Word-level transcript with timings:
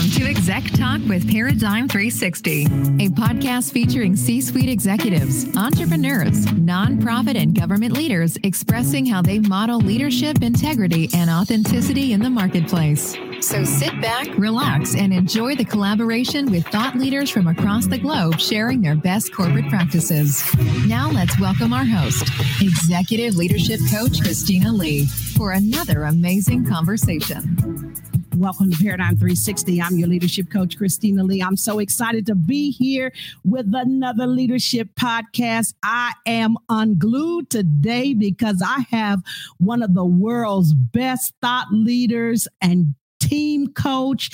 Welcome 0.00 0.18
to 0.18 0.30
Exec 0.30 0.64
Talk 0.70 1.02
with 1.10 1.30
Paradigm 1.30 1.86
360, 1.86 2.64
a 2.64 3.08
podcast 3.10 3.70
featuring 3.70 4.16
C 4.16 4.40
suite 4.40 4.70
executives, 4.70 5.54
entrepreneurs, 5.58 6.46
nonprofit, 6.46 7.36
and 7.36 7.54
government 7.54 7.92
leaders 7.92 8.38
expressing 8.42 9.04
how 9.04 9.20
they 9.20 9.40
model 9.40 9.78
leadership, 9.78 10.42
integrity, 10.42 11.10
and 11.12 11.28
authenticity 11.28 12.14
in 12.14 12.20
the 12.22 12.30
marketplace. 12.30 13.14
So 13.42 13.62
sit 13.62 14.00
back, 14.00 14.26
relax, 14.38 14.96
and 14.96 15.12
enjoy 15.12 15.54
the 15.54 15.66
collaboration 15.66 16.50
with 16.50 16.66
thought 16.68 16.96
leaders 16.96 17.28
from 17.28 17.48
across 17.48 17.86
the 17.86 17.98
globe 17.98 18.40
sharing 18.40 18.80
their 18.80 18.96
best 18.96 19.34
corporate 19.34 19.68
practices. 19.68 20.42
Now 20.86 21.10
let's 21.10 21.38
welcome 21.38 21.74
our 21.74 21.84
host, 21.84 22.26
Executive 22.62 23.36
Leadership 23.36 23.80
Coach 23.92 24.22
Christina 24.22 24.72
Lee, 24.72 25.04
for 25.36 25.52
another 25.52 26.04
amazing 26.04 26.64
conversation. 26.64 27.94
Welcome 28.40 28.70
to 28.70 28.82
Paradigm 28.82 29.18
360. 29.18 29.82
I'm 29.82 29.98
your 29.98 30.08
leadership 30.08 30.50
coach, 30.50 30.78
Christina 30.78 31.22
Lee. 31.22 31.42
I'm 31.42 31.58
so 31.58 31.78
excited 31.78 32.24
to 32.24 32.34
be 32.34 32.70
here 32.70 33.12
with 33.44 33.70
another 33.74 34.26
leadership 34.26 34.88
podcast. 34.98 35.74
I 35.82 36.14
am 36.24 36.56
unglued 36.70 37.50
today 37.50 38.14
because 38.14 38.62
I 38.64 38.86
have 38.90 39.20
one 39.58 39.82
of 39.82 39.92
the 39.92 40.06
world's 40.06 40.72
best 40.72 41.34
thought 41.42 41.66
leaders 41.70 42.48
and 42.62 42.94
team 43.20 43.74
coach, 43.74 44.30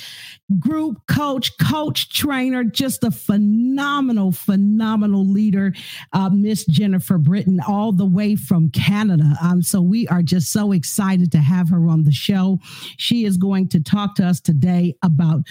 group 0.59 1.05
coach, 1.07 1.57
coach 1.57 2.09
trainer, 2.09 2.63
just 2.63 3.03
a 3.03 3.11
phenomenal, 3.11 4.31
phenomenal 4.31 5.25
leader, 5.25 5.73
uh, 6.13 6.29
Miss 6.29 6.65
Jennifer 6.65 7.17
Britton, 7.17 7.59
all 7.67 7.91
the 7.91 8.05
way 8.05 8.35
from 8.35 8.69
Canada. 8.69 9.35
Um, 9.41 9.61
so 9.61 9.81
we 9.81 10.07
are 10.07 10.21
just 10.21 10.51
so 10.51 10.71
excited 10.71 11.31
to 11.33 11.39
have 11.39 11.69
her 11.69 11.87
on 11.89 12.03
the 12.03 12.11
show. 12.11 12.59
She 12.97 13.25
is 13.25 13.37
going 13.37 13.67
to 13.69 13.81
talk 13.81 14.15
to 14.15 14.25
us 14.25 14.39
today 14.39 14.95
about 15.03 15.41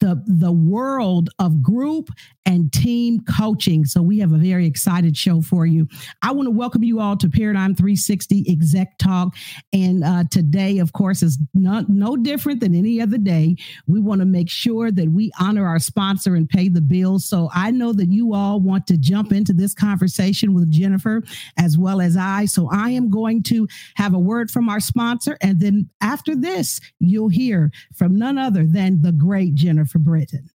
the 0.00 0.22
the 0.26 0.52
world 0.52 1.28
of 1.38 1.62
group 1.62 2.08
and 2.46 2.72
team 2.72 3.20
coaching. 3.20 3.84
So 3.84 4.00
we 4.00 4.18
have 4.20 4.32
a 4.32 4.38
very 4.38 4.66
excited 4.66 5.16
show 5.16 5.42
for 5.42 5.66
you. 5.66 5.86
I 6.22 6.32
want 6.32 6.46
to 6.46 6.50
welcome 6.50 6.82
you 6.82 7.00
all 7.00 7.16
to 7.18 7.28
Paradigm 7.28 7.74
360 7.74 8.46
Exec 8.48 8.96
Talk, 8.98 9.36
and 9.72 10.02
uh, 10.02 10.24
today, 10.30 10.78
of 10.78 10.94
course, 10.94 11.22
is 11.22 11.38
not 11.52 11.90
no 11.90 12.16
different 12.16 12.60
than 12.60 12.74
any 12.74 13.02
other 13.02 13.18
day. 13.18 13.56
We 13.86 14.00
want 14.00 14.20
to 14.20 14.24
make 14.24 14.37
sure 14.46 14.90
that 14.90 15.10
we 15.10 15.32
honor 15.40 15.66
our 15.66 15.78
sponsor 15.78 16.34
and 16.34 16.48
pay 16.48 16.68
the 16.68 16.80
bills. 16.80 17.24
So 17.24 17.48
I 17.54 17.70
know 17.70 17.92
that 17.94 18.10
you 18.10 18.34
all 18.34 18.60
want 18.60 18.86
to 18.88 18.96
jump 18.96 19.32
into 19.32 19.52
this 19.52 19.74
conversation 19.74 20.54
with 20.54 20.70
Jennifer 20.70 21.22
as 21.56 21.78
well 21.78 22.00
as 22.00 22.16
I. 22.16 22.44
So 22.44 22.68
I 22.70 22.90
am 22.90 23.10
going 23.10 23.42
to 23.44 23.66
have 23.96 24.14
a 24.14 24.18
word 24.18 24.50
from 24.50 24.68
our 24.68 24.80
sponsor. 24.80 25.38
And 25.40 25.60
then 25.60 25.88
after 26.00 26.36
this, 26.36 26.80
you'll 27.00 27.30
hear 27.30 27.70
from 27.94 28.16
none 28.16 28.38
other 28.38 28.64
than 28.64 29.02
the 29.02 29.12
great 29.12 29.54
Jennifer 29.54 29.98
Britton. 29.98 30.50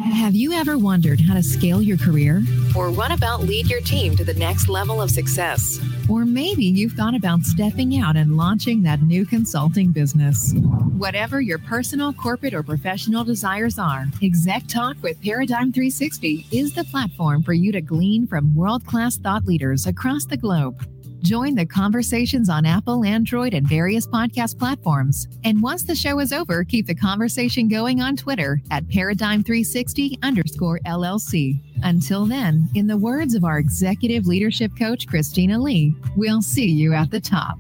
Have 0.01 0.33
you 0.33 0.53
ever 0.53 0.75
wondered 0.75 1.21
how 1.21 1.35
to 1.35 1.43
scale 1.43 1.79
your 1.79 1.97
career? 1.97 2.41
Or 2.75 2.89
what 2.89 3.11
about 3.11 3.41
lead 3.41 3.69
your 3.69 3.79
team 3.79 4.15
to 4.17 4.23
the 4.23 4.33
next 4.33 4.67
level 4.67 4.99
of 4.99 5.11
success? 5.11 5.79
Or 6.09 6.25
maybe 6.25 6.65
you've 6.65 6.93
thought 6.93 7.13
about 7.13 7.43
stepping 7.43 7.99
out 7.99 8.15
and 8.15 8.35
launching 8.35 8.81
that 8.83 9.03
new 9.03 9.23
consulting 9.23 9.91
business. 9.91 10.53
Whatever 10.97 11.41
your 11.41 11.59
personal, 11.59 12.11
corporate, 12.11 12.55
or 12.55 12.63
professional 12.63 13.23
desires 13.23 13.77
are, 13.77 14.07
Exec 14.23 14.65
Talk 14.65 14.97
with 15.03 15.21
Paradigm 15.21 15.71
360 15.71 16.47
is 16.51 16.73
the 16.73 16.85
platform 16.85 17.43
for 17.43 17.53
you 17.53 17.71
to 17.71 17.81
glean 17.81 18.25
from 18.25 18.55
world 18.55 18.83
class 18.87 19.17
thought 19.17 19.45
leaders 19.45 19.85
across 19.85 20.25
the 20.25 20.37
globe. 20.37 20.87
Join 21.23 21.55
the 21.55 21.65
conversations 21.65 22.49
on 22.49 22.65
Apple, 22.65 23.05
Android, 23.05 23.53
and 23.53 23.65
various 23.65 24.05
podcast 24.05 24.59
platforms. 24.59 25.29
And 25.45 25.63
once 25.63 25.83
the 25.83 25.95
show 25.95 26.19
is 26.19 26.33
over, 26.33 26.65
keep 26.65 26.85
the 26.85 26.93
conversation 26.93 27.69
going 27.69 28.01
on 28.01 28.17
Twitter 28.17 28.61
at 28.71 28.85
Paradigm360 28.89 30.21
underscore 30.21 30.81
LLC. 30.85 31.61
Until 31.81 32.25
then, 32.25 32.67
in 32.75 32.87
the 32.87 32.97
words 32.97 33.35
of 33.35 33.45
our 33.45 33.57
executive 33.57 34.27
leadership 34.27 34.73
coach, 34.77 35.07
Christina 35.07 35.57
Lee, 35.57 35.95
we'll 36.17 36.41
see 36.41 36.69
you 36.69 36.93
at 36.93 37.09
the 37.09 37.21
top. 37.21 37.57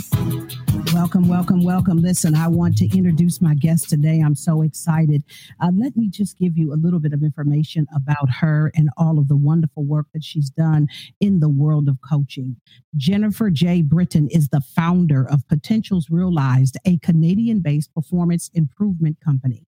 Welcome, 0.93 1.27
welcome, 1.27 1.63
welcome. 1.63 2.01
Listen, 2.01 2.33
I 2.33 2.47
want 2.47 2.77
to 2.77 2.97
introduce 2.97 3.41
my 3.41 3.53
guest 3.53 3.89
today. 3.89 4.21
I'm 4.21 4.35
so 4.35 4.61
excited. 4.61 5.23
Uh, 5.59 5.71
let 5.75 5.97
me 5.97 6.09
just 6.09 6.39
give 6.39 6.57
you 6.57 6.73
a 6.73 6.75
little 6.75 6.99
bit 6.99 7.13
of 7.13 7.21
information 7.21 7.85
about 7.93 8.29
her 8.39 8.71
and 8.73 8.89
all 8.97 9.19
of 9.19 9.27
the 9.27 9.35
wonderful 9.35 9.83
work 9.83 10.07
that 10.13 10.23
she's 10.23 10.49
done 10.49 10.87
in 11.19 11.39
the 11.39 11.49
world 11.49 11.87
of 11.87 11.97
coaching. 12.01 12.55
Jennifer 12.95 13.49
J. 13.49 13.81
Britton 13.81 14.29
is 14.29 14.49
the 14.49 14.61
founder 14.61 15.27
of 15.29 15.47
Potentials 15.47 16.09
Realized, 16.09 16.77
a 16.85 16.97
Canadian 16.99 17.59
based 17.59 17.93
performance 17.93 18.49
improvement 18.53 19.17
company. 19.23 19.66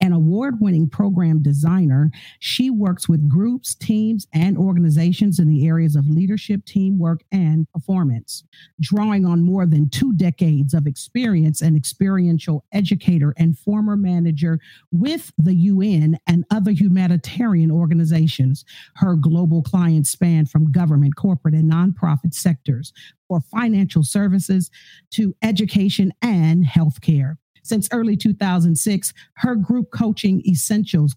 An 0.00 0.12
award 0.12 0.60
winning 0.60 0.88
program 0.88 1.42
designer, 1.42 2.10
she 2.38 2.70
works 2.70 3.08
with 3.08 3.28
groups, 3.28 3.74
teams, 3.74 4.26
and 4.32 4.56
organizations 4.56 5.38
in 5.38 5.48
the 5.48 5.66
areas 5.66 5.96
of 5.96 6.08
leadership, 6.08 6.64
teamwork, 6.64 7.22
and 7.32 7.66
performance. 7.72 8.44
Drawing 8.80 9.24
on 9.24 9.44
more 9.44 9.66
than 9.66 9.88
two 9.88 10.12
decades 10.14 10.74
of 10.74 10.86
experience, 10.86 11.60
an 11.60 11.76
experiential 11.76 12.64
educator 12.72 13.34
and 13.36 13.58
former 13.58 13.96
manager 13.96 14.58
with 14.92 15.32
the 15.38 15.54
UN 15.54 16.18
and 16.26 16.44
other 16.50 16.70
humanitarian 16.70 17.70
organizations. 17.70 18.64
Her 18.94 19.14
global 19.16 19.62
clients 19.62 20.10
span 20.10 20.46
from 20.46 20.72
government, 20.72 21.16
corporate, 21.16 21.54
and 21.54 21.70
nonprofit 21.70 22.34
sectors 22.34 22.92
for 23.28 23.40
financial 23.40 24.04
services 24.04 24.70
to 25.10 25.34
education 25.42 26.12
and 26.22 26.64
healthcare. 26.64 27.36
Since 27.66 27.88
early 27.92 28.16
2006, 28.16 29.12
her 29.36 29.56
group 29.56 29.90
coaching 29.90 30.42
essentials 30.46 31.16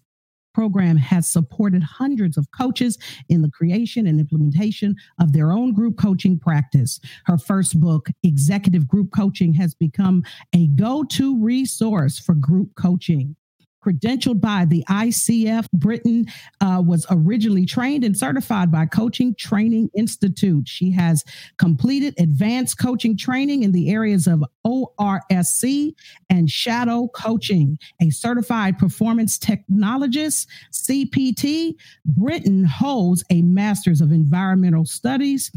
program 0.52 0.96
has 0.96 1.28
supported 1.28 1.82
hundreds 1.82 2.36
of 2.36 2.50
coaches 2.50 2.98
in 3.28 3.42
the 3.42 3.50
creation 3.50 4.06
and 4.06 4.18
implementation 4.18 4.96
of 5.20 5.32
their 5.32 5.52
own 5.52 5.72
group 5.72 5.96
coaching 5.96 6.38
practice. 6.38 6.98
Her 7.26 7.38
first 7.38 7.78
book, 7.80 8.08
Executive 8.24 8.88
Group 8.88 9.12
Coaching, 9.14 9.52
has 9.54 9.74
become 9.74 10.24
a 10.52 10.66
go 10.68 11.04
to 11.04 11.40
resource 11.42 12.18
for 12.18 12.34
group 12.34 12.74
coaching 12.74 13.36
credentialed 13.84 14.40
by 14.40 14.64
the 14.64 14.84
ICF. 14.88 15.66
Britton 15.72 16.26
uh, 16.60 16.82
was 16.84 17.06
originally 17.10 17.64
trained 17.64 18.04
and 18.04 18.16
certified 18.16 18.70
by 18.70 18.86
Coaching 18.86 19.34
Training 19.38 19.90
Institute. 19.94 20.68
She 20.68 20.90
has 20.92 21.24
completed 21.58 22.14
advanced 22.18 22.78
coaching 22.78 23.16
training 23.16 23.62
in 23.62 23.72
the 23.72 23.90
areas 23.90 24.26
of 24.26 24.44
ORSC 24.66 25.94
and 26.28 26.50
shadow 26.50 27.08
coaching. 27.08 27.78
A 28.00 28.10
certified 28.10 28.78
performance 28.78 29.38
technologist, 29.38 30.46
CPT, 30.72 31.74
Britton 32.04 32.64
holds 32.64 33.24
a 33.30 33.42
master's 33.42 34.00
of 34.00 34.12
environmental 34.12 34.84
studies, 34.84 35.50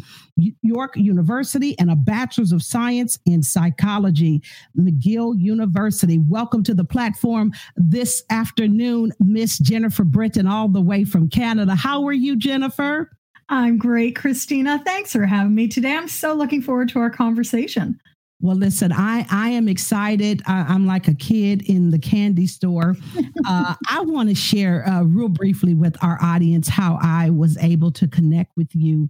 York 0.62 0.96
University, 0.96 1.78
and 1.80 1.92
a 1.92 1.96
bachelor's 1.96 2.52
of 2.52 2.64
science 2.64 3.20
in 3.26 3.44
psychology, 3.44 4.42
McGill 4.78 5.38
University. 5.38 6.20
Welcome 6.20 6.64
to 6.64 6.74
the 6.74 6.86
platform 6.86 7.52
this 7.76 8.24
afternoon, 8.30 9.12
Miss 9.20 9.58
Jennifer 9.60 10.04
Britton, 10.04 10.48
all 10.48 10.70
the 10.70 10.82
way 10.82 11.04
from 11.04 11.30
Canada. 11.30 11.76
How 11.76 12.06
are 12.08 12.14
you, 12.14 12.36
Jennifer? 12.36 13.12
I'm 13.50 13.78
great, 13.78 14.16
Christina. 14.16 14.82
Thanks 14.86 15.12
for 15.12 15.26
having 15.26 15.54
me 15.54 15.68
today. 15.68 15.96
I'm 15.96 16.08
so 16.08 16.34
looking 16.34 16.62
forward 16.62 16.90
to 16.90 17.00
our 17.00 17.10
conversation. 17.10 18.00
Well, 18.44 18.58
listen, 18.58 18.92
I 18.92 19.26
I 19.32 19.52
am 19.52 19.70
excited. 19.70 20.42
I, 20.46 20.76
am 20.76 20.86
like 20.86 21.08
a 21.08 21.14
kid 21.14 21.62
in 21.70 21.92
the 21.92 21.98
candy 21.98 22.46
store. 22.46 22.98
Uh, 23.46 23.76
I 23.90 24.00
want 24.00 24.30
to 24.30 24.36
share 24.36 24.88
uh, 24.88 25.04
real 25.04 25.28
briefly 25.28 25.74
with 25.74 26.02
our 26.02 26.18
audience 26.22 26.70
how 26.70 26.98
I 27.02 27.30
was 27.30 27.58
able 27.58 27.92
to 27.92 28.08
connect 28.08 28.56
with 28.56 28.74
you. 28.74 29.10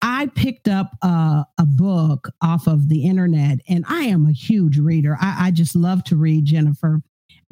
I 0.00 0.28
picked 0.34 0.68
up 0.68 0.92
uh, 1.02 1.44
a 1.58 1.66
book 1.66 2.30
off 2.40 2.66
of 2.66 2.88
the 2.88 3.04
internet, 3.04 3.58
and 3.68 3.84
I 3.86 4.04
am 4.04 4.24
a 4.24 4.32
huge 4.32 4.78
reader. 4.78 5.18
I, 5.20 5.48
I 5.48 5.50
just 5.50 5.76
love 5.76 6.02
to 6.04 6.16
read, 6.16 6.46
Jennifer. 6.46 7.02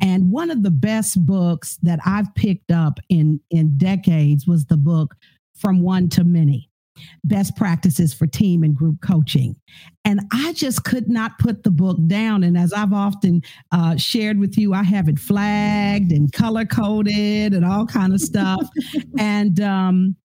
And 0.00 0.30
one 0.30 0.50
of 0.50 0.62
the 0.62 0.70
best 0.70 1.26
books 1.26 1.76
that 1.82 2.00
I've 2.06 2.34
picked 2.34 2.70
up 2.70 2.98
in 3.10 3.38
in 3.50 3.76
decades 3.76 4.46
was 4.46 4.64
the 4.64 4.78
book 4.78 5.14
From 5.54 5.82
One 5.82 6.08
to 6.10 6.24
Many 6.24 6.71
best 7.24 7.56
practices 7.56 8.12
for 8.12 8.26
team 8.26 8.62
and 8.62 8.74
group 8.74 9.00
coaching. 9.00 9.56
And 10.04 10.20
I 10.32 10.52
just 10.52 10.84
could 10.84 11.08
not 11.08 11.38
put 11.38 11.62
the 11.62 11.70
book 11.70 11.98
down. 12.06 12.42
And 12.42 12.58
as 12.58 12.72
I've 12.72 12.92
often 12.92 13.42
uh, 13.70 13.96
shared 13.96 14.38
with 14.38 14.58
you, 14.58 14.74
I 14.74 14.82
have 14.82 15.08
it 15.08 15.18
flagged 15.18 16.12
and 16.12 16.32
color 16.32 16.64
coded 16.64 17.54
and 17.54 17.64
all 17.64 17.86
kind 17.86 18.12
of 18.12 18.20
stuff. 18.20 18.68
and 19.18 19.60
um, 19.60 20.16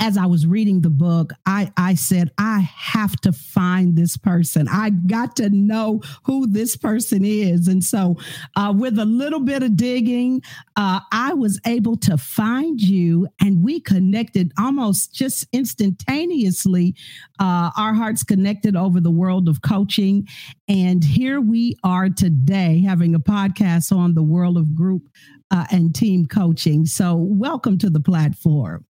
as 0.00 0.16
I 0.16 0.26
was 0.26 0.46
reading 0.46 0.80
the 0.80 0.90
book, 0.90 1.32
I, 1.46 1.72
I 1.76 1.94
said, 1.94 2.30
I 2.38 2.60
have 2.60 3.16
to 3.22 3.32
find 3.32 3.96
this 3.96 4.16
person. 4.16 4.68
I 4.68 4.90
got 4.90 5.34
to 5.36 5.50
know 5.50 6.00
who 6.22 6.46
this 6.46 6.76
person 6.76 7.24
is. 7.24 7.66
And 7.66 7.82
so, 7.82 8.16
uh, 8.56 8.72
with 8.76 8.98
a 8.98 9.04
little 9.04 9.40
bit 9.40 9.62
of 9.62 9.76
digging, 9.76 10.42
uh, 10.76 11.00
I 11.10 11.34
was 11.34 11.60
able 11.66 11.96
to 11.98 12.16
find 12.16 12.80
you, 12.80 13.26
and 13.40 13.64
we 13.64 13.80
connected 13.80 14.52
almost 14.58 15.12
just 15.12 15.46
instantaneously. 15.52 16.94
Uh, 17.40 17.70
our 17.76 17.94
hearts 17.94 18.22
connected 18.22 18.76
over 18.76 19.00
the 19.00 19.10
world 19.10 19.48
of 19.48 19.62
coaching. 19.62 20.28
And 20.68 21.02
here 21.02 21.40
we 21.40 21.76
are 21.82 22.08
today 22.08 22.80
having 22.80 23.14
a 23.14 23.20
podcast 23.20 23.94
on 23.94 24.14
the 24.14 24.22
world 24.22 24.56
of 24.56 24.74
group 24.74 25.02
uh, 25.50 25.66
and 25.72 25.94
team 25.94 26.26
coaching. 26.26 26.86
So, 26.86 27.16
welcome 27.16 27.76
to 27.78 27.90
the 27.90 28.00
platform. 28.00 28.86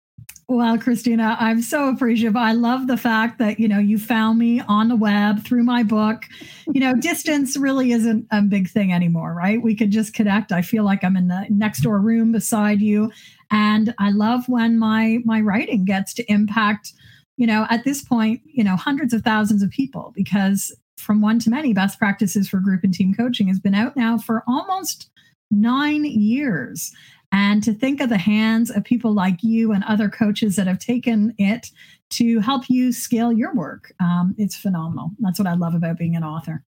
Well, 0.54 0.76
Christina, 0.76 1.34
I'm 1.40 1.62
so 1.62 1.88
appreciative. 1.88 2.36
I 2.36 2.52
love 2.52 2.86
the 2.86 2.98
fact 2.98 3.38
that, 3.38 3.58
you 3.58 3.66
know, 3.66 3.78
you 3.78 3.96
found 3.96 4.38
me 4.38 4.60
on 4.60 4.88
the 4.88 4.96
web 4.96 5.42
through 5.46 5.62
my 5.62 5.82
book. 5.82 6.24
You 6.66 6.78
know, 6.78 6.94
distance 6.94 7.56
really 7.56 7.92
isn't 7.92 8.26
a 8.30 8.42
big 8.42 8.68
thing 8.68 8.92
anymore, 8.92 9.32
right? 9.32 9.62
We 9.62 9.74
could 9.74 9.90
just 9.90 10.12
connect. 10.12 10.52
I 10.52 10.60
feel 10.60 10.84
like 10.84 11.02
I'm 11.04 11.16
in 11.16 11.28
the 11.28 11.46
next 11.48 11.80
door 11.80 11.98
room 12.00 12.32
beside 12.32 12.82
you. 12.82 13.10
And 13.50 13.94
I 13.98 14.10
love 14.10 14.46
when 14.46 14.78
my 14.78 15.20
my 15.24 15.40
writing 15.40 15.86
gets 15.86 16.12
to 16.14 16.30
impact, 16.30 16.92
you 17.38 17.46
know, 17.46 17.66
at 17.70 17.84
this 17.84 18.02
point, 18.02 18.42
you 18.44 18.62
know, 18.62 18.76
hundreds 18.76 19.14
of 19.14 19.22
thousands 19.22 19.62
of 19.62 19.70
people 19.70 20.12
because 20.14 20.70
from 20.98 21.22
one 21.22 21.38
to 21.38 21.50
many 21.50 21.72
best 21.72 21.98
practices 21.98 22.46
for 22.46 22.60
group 22.60 22.84
and 22.84 22.92
team 22.92 23.14
coaching 23.14 23.48
has 23.48 23.58
been 23.58 23.74
out 23.74 23.96
now 23.96 24.18
for 24.18 24.44
almost 24.46 25.08
nine 25.50 26.04
years. 26.04 26.92
And 27.32 27.62
to 27.62 27.72
think 27.72 28.00
of 28.00 28.10
the 28.10 28.18
hands 28.18 28.70
of 28.70 28.84
people 28.84 29.12
like 29.12 29.42
you 29.42 29.72
and 29.72 29.82
other 29.84 30.08
coaches 30.10 30.54
that 30.56 30.66
have 30.66 30.78
taken 30.78 31.34
it 31.38 31.70
to 32.10 32.40
help 32.40 32.68
you 32.68 32.92
scale 32.92 33.32
your 33.32 33.54
work, 33.54 33.92
um, 34.00 34.34
it's 34.36 34.54
phenomenal. 34.54 35.10
That's 35.18 35.38
what 35.38 35.48
I 35.48 35.54
love 35.54 35.74
about 35.74 35.96
being 35.96 36.14
an 36.14 36.24
author. 36.24 36.62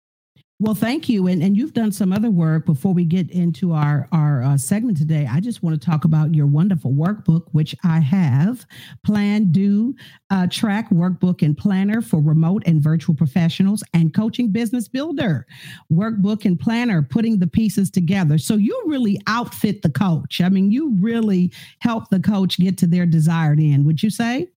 Well, 0.65 0.75
thank 0.75 1.11
you. 1.11 1.27
And, 1.27 1.43
and 1.43 1.59
you've 1.59 1.75
done 1.75 1.93
some 1.93 2.11
other 2.11 2.31
work 2.31 2.65
before 2.65 2.95
we 2.95 3.05
get 3.05 3.31
into 3.31 3.75
our, 3.75 4.09
our 4.13 4.43
uh, 4.43 4.57
segment 4.57 4.97
today. 4.97 5.29
I 5.31 5.39
just 5.39 5.63
want 5.63 5.79
to 5.79 5.87
talk 5.87 6.07
about 6.07 6.35
your 6.35 6.47
wonderful 6.47 6.91
workbook, 6.91 7.49
which 7.53 7.77
I 7.85 7.99
have 7.99 8.65
Plan, 9.05 9.53
Do, 9.53 9.95
uh, 10.31 10.47
Track 10.47 10.89
Workbook 10.89 11.43
and 11.43 11.55
Planner 11.55 12.01
for 12.01 12.19
Remote 12.19 12.63
and 12.65 12.81
Virtual 12.81 13.15
Professionals 13.15 13.85
and 13.93 14.15
Coaching 14.15 14.53
Business 14.53 14.89
Builder. 14.89 15.47
Workbook 15.93 16.47
and 16.47 16.59
Planner, 16.59 17.03
putting 17.03 17.39
the 17.39 17.47
pieces 17.47 17.91
together. 17.91 18.39
So 18.39 18.55
you 18.55 18.85
really 18.87 19.21
outfit 19.27 19.83
the 19.83 19.91
coach. 19.91 20.41
I 20.41 20.49
mean, 20.49 20.71
you 20.71 20.97
really 20.99 21.53
help 21.81 22.09
the 22.09 22.21
coach 22.21 22.57
get 22.57 22.79
to 22.79 22.87
their 22.87 23.05
desired 23.05 23.61
end, 23.61 23.85
would 23.85 24.03
you 24.03 24.09
say? 24.09 24.49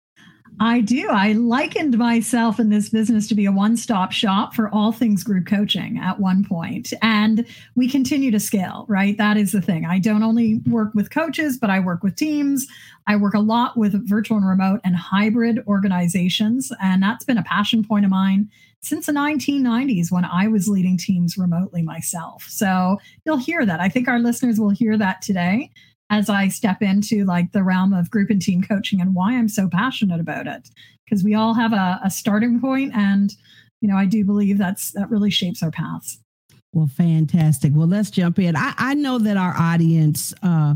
I 0.59 0.81
do. 0.81 1.07
I 1.09 1.33
likened 1.33 1.97
myself 1.99 2.59
in 2.59 2.69
this 2.69 2.89
business 2.89 3.27
to 3.27 3.35
be 3.35 3.45
a 3.45 3.51
one 3.51 3.77
stop 3.77 4.11
shop 4.11 4.55
for 4.55 4.69
all 4.73 4.91
things 4.91 5.23
group 5.23 5.45
coaching 5.45 5.99
at 5.99 6.19
one 6.19 6.43
point. 6.43 6.93
And 7.01 7.45
we 7.75 7.87
continue 7.87 8.31
to 8.31 8.39
scale, 8.39 8.85
right? 8.87 9.15
That 9.17 9.37
is 9.37 9.51
the 9.51 9.61
thing. 9.61 9.85
I 9.85 9.99
don't 9.99 10.23
only 10.23 10.61
work 10.67 10.93
with 10.95 11.11
coaches, 11.11 11.57
but 11.57 11.69
I 11.69 11.79
work 11.79 12.01
with 12.01 12.15
teams. 12.15 12.65
I 13.05 13.17
work 13.17 13.35
a 13.35 13.39
lot 13.39 13.77
with 13.77 14.07
virtual 14.07 14.37
and 14.37 14.47
remote 14.47 14.81
and 14.83 14.95
hybrid 14.95 15.63
organizations. 15.67 16.71
And 16.81 17.03
that's 17.03 17.23
been 17.23 17.37
a 17.37 17.43
passion 17.43 17.83
point 17.83 18.05
of 18.05 18.11
mine 18.11 18.49
since 18.81 19.05
the 19.05 19.11
1990s 19.11 20.11
when 20.11 20.25
I 20.25 20.47
was 20.47 20.67
leading 20.67 20.97
teams 20.97 21.37
remotely 21.37 21.83
myself. 21.83 22.43
So 22.47 22.97
you'll 23.25 23.37
hear 23.37 23.65
that. 23.65 23.79
I 23.79 23.89
think 23.89 24.07
our 24.07 24.19
listeners 24.19 24.59
will 24.59 24.69
hear 24.69 24.97
that 24.97 25.21
today 25.21 25.71
as 26.09 26.29
I 26.29 26.47
step 26.47 26.81
into 26.81 27.25
like 27.25 27.51
the 27.51 27.63
realm 27.63 27.93
of 27.93 28.09
group 28.09 28.29
and 28.29 28.41
team 28.41 28.63
coaching 28.63 29.01
and 29.01 29.13
why 29.13 29.33
I'm 29.33 29.49
so 29.49 29.67
passionate 29.67 30.19
about 30.19 30.47
it. 30.47 30.69
Because 31.05 31.23
we 31.23 31.35
all 31.35 31.53
have 31.53 31.73
a, 31.73 31.99
a 32.03 32.09
starting 32.09 32.59
point 32.59 32.93
and 32.93 33.33
you 33.79 33.87
know, 33.87 33.95
I 33.95 34.05
do 34.05 34.23
believe 34.25 34.57
that's 34.57 34.91
that 34.91 35.09
really 35.09 35.29
shapes 35.29 35.61
our 35.61 35.71
paths. 35.71 36.19
Well, 36.73 36.87
fantastic. 36.87 37.73
Well, 37.75 37.87
let's 37.87 38.09
jump 38.09 38.39
in. 38.39 38.55
I, 38.55 38.73
I 38.77 38.93
know 38.93 39.19
that 39.19 39.37
our 39.37 39.55
audience 39.57 40.33
uh 40.43 40.75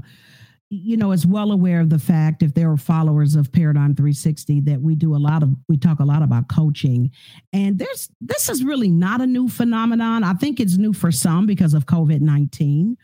you 0.73 0.95
know 0.95 1.11
is 1.11 1.27
well 1.27 1.51
aware 1.51 1.81
of 1.81 1.89
the 1.89 1.99
fact 1.99 2.41
if 2.41 2.53
there 2.53 2.71
are 2.71 2.77
followers 2.77 3.35
of 3.35 3.51
paradigm 3.51 3.93
360 3.93 4.61
that 4.61 4.81
we 4.81 4.95
do 4.95 5.13
a 5.13 5.17
lot 5.17 5.43
of 5.43 5.49
we 5.67 5.75
talk 5.75 5.99
a 5.99 6.05
lot 6.05 6.23
about 6.23 6.47
coaching 6.47 7.11
and 7.51 7.77
there's 7.77 8.09
this 8.21 8.47
is 8.47 8.63
really 8.63 8.89
not 8.89 9.19
a 9.19 9.27
new 9.27 9.49
phenomenon 9.49 10.23
i 10.23 10.33
think 10.33 10.61
it's 10.61 10.77
new 10.77 10.93
for 10.93 11.11
some 11.11 11.45
because 11.45 11.73
of 11.73 11.85
covid-19 11.87 12.95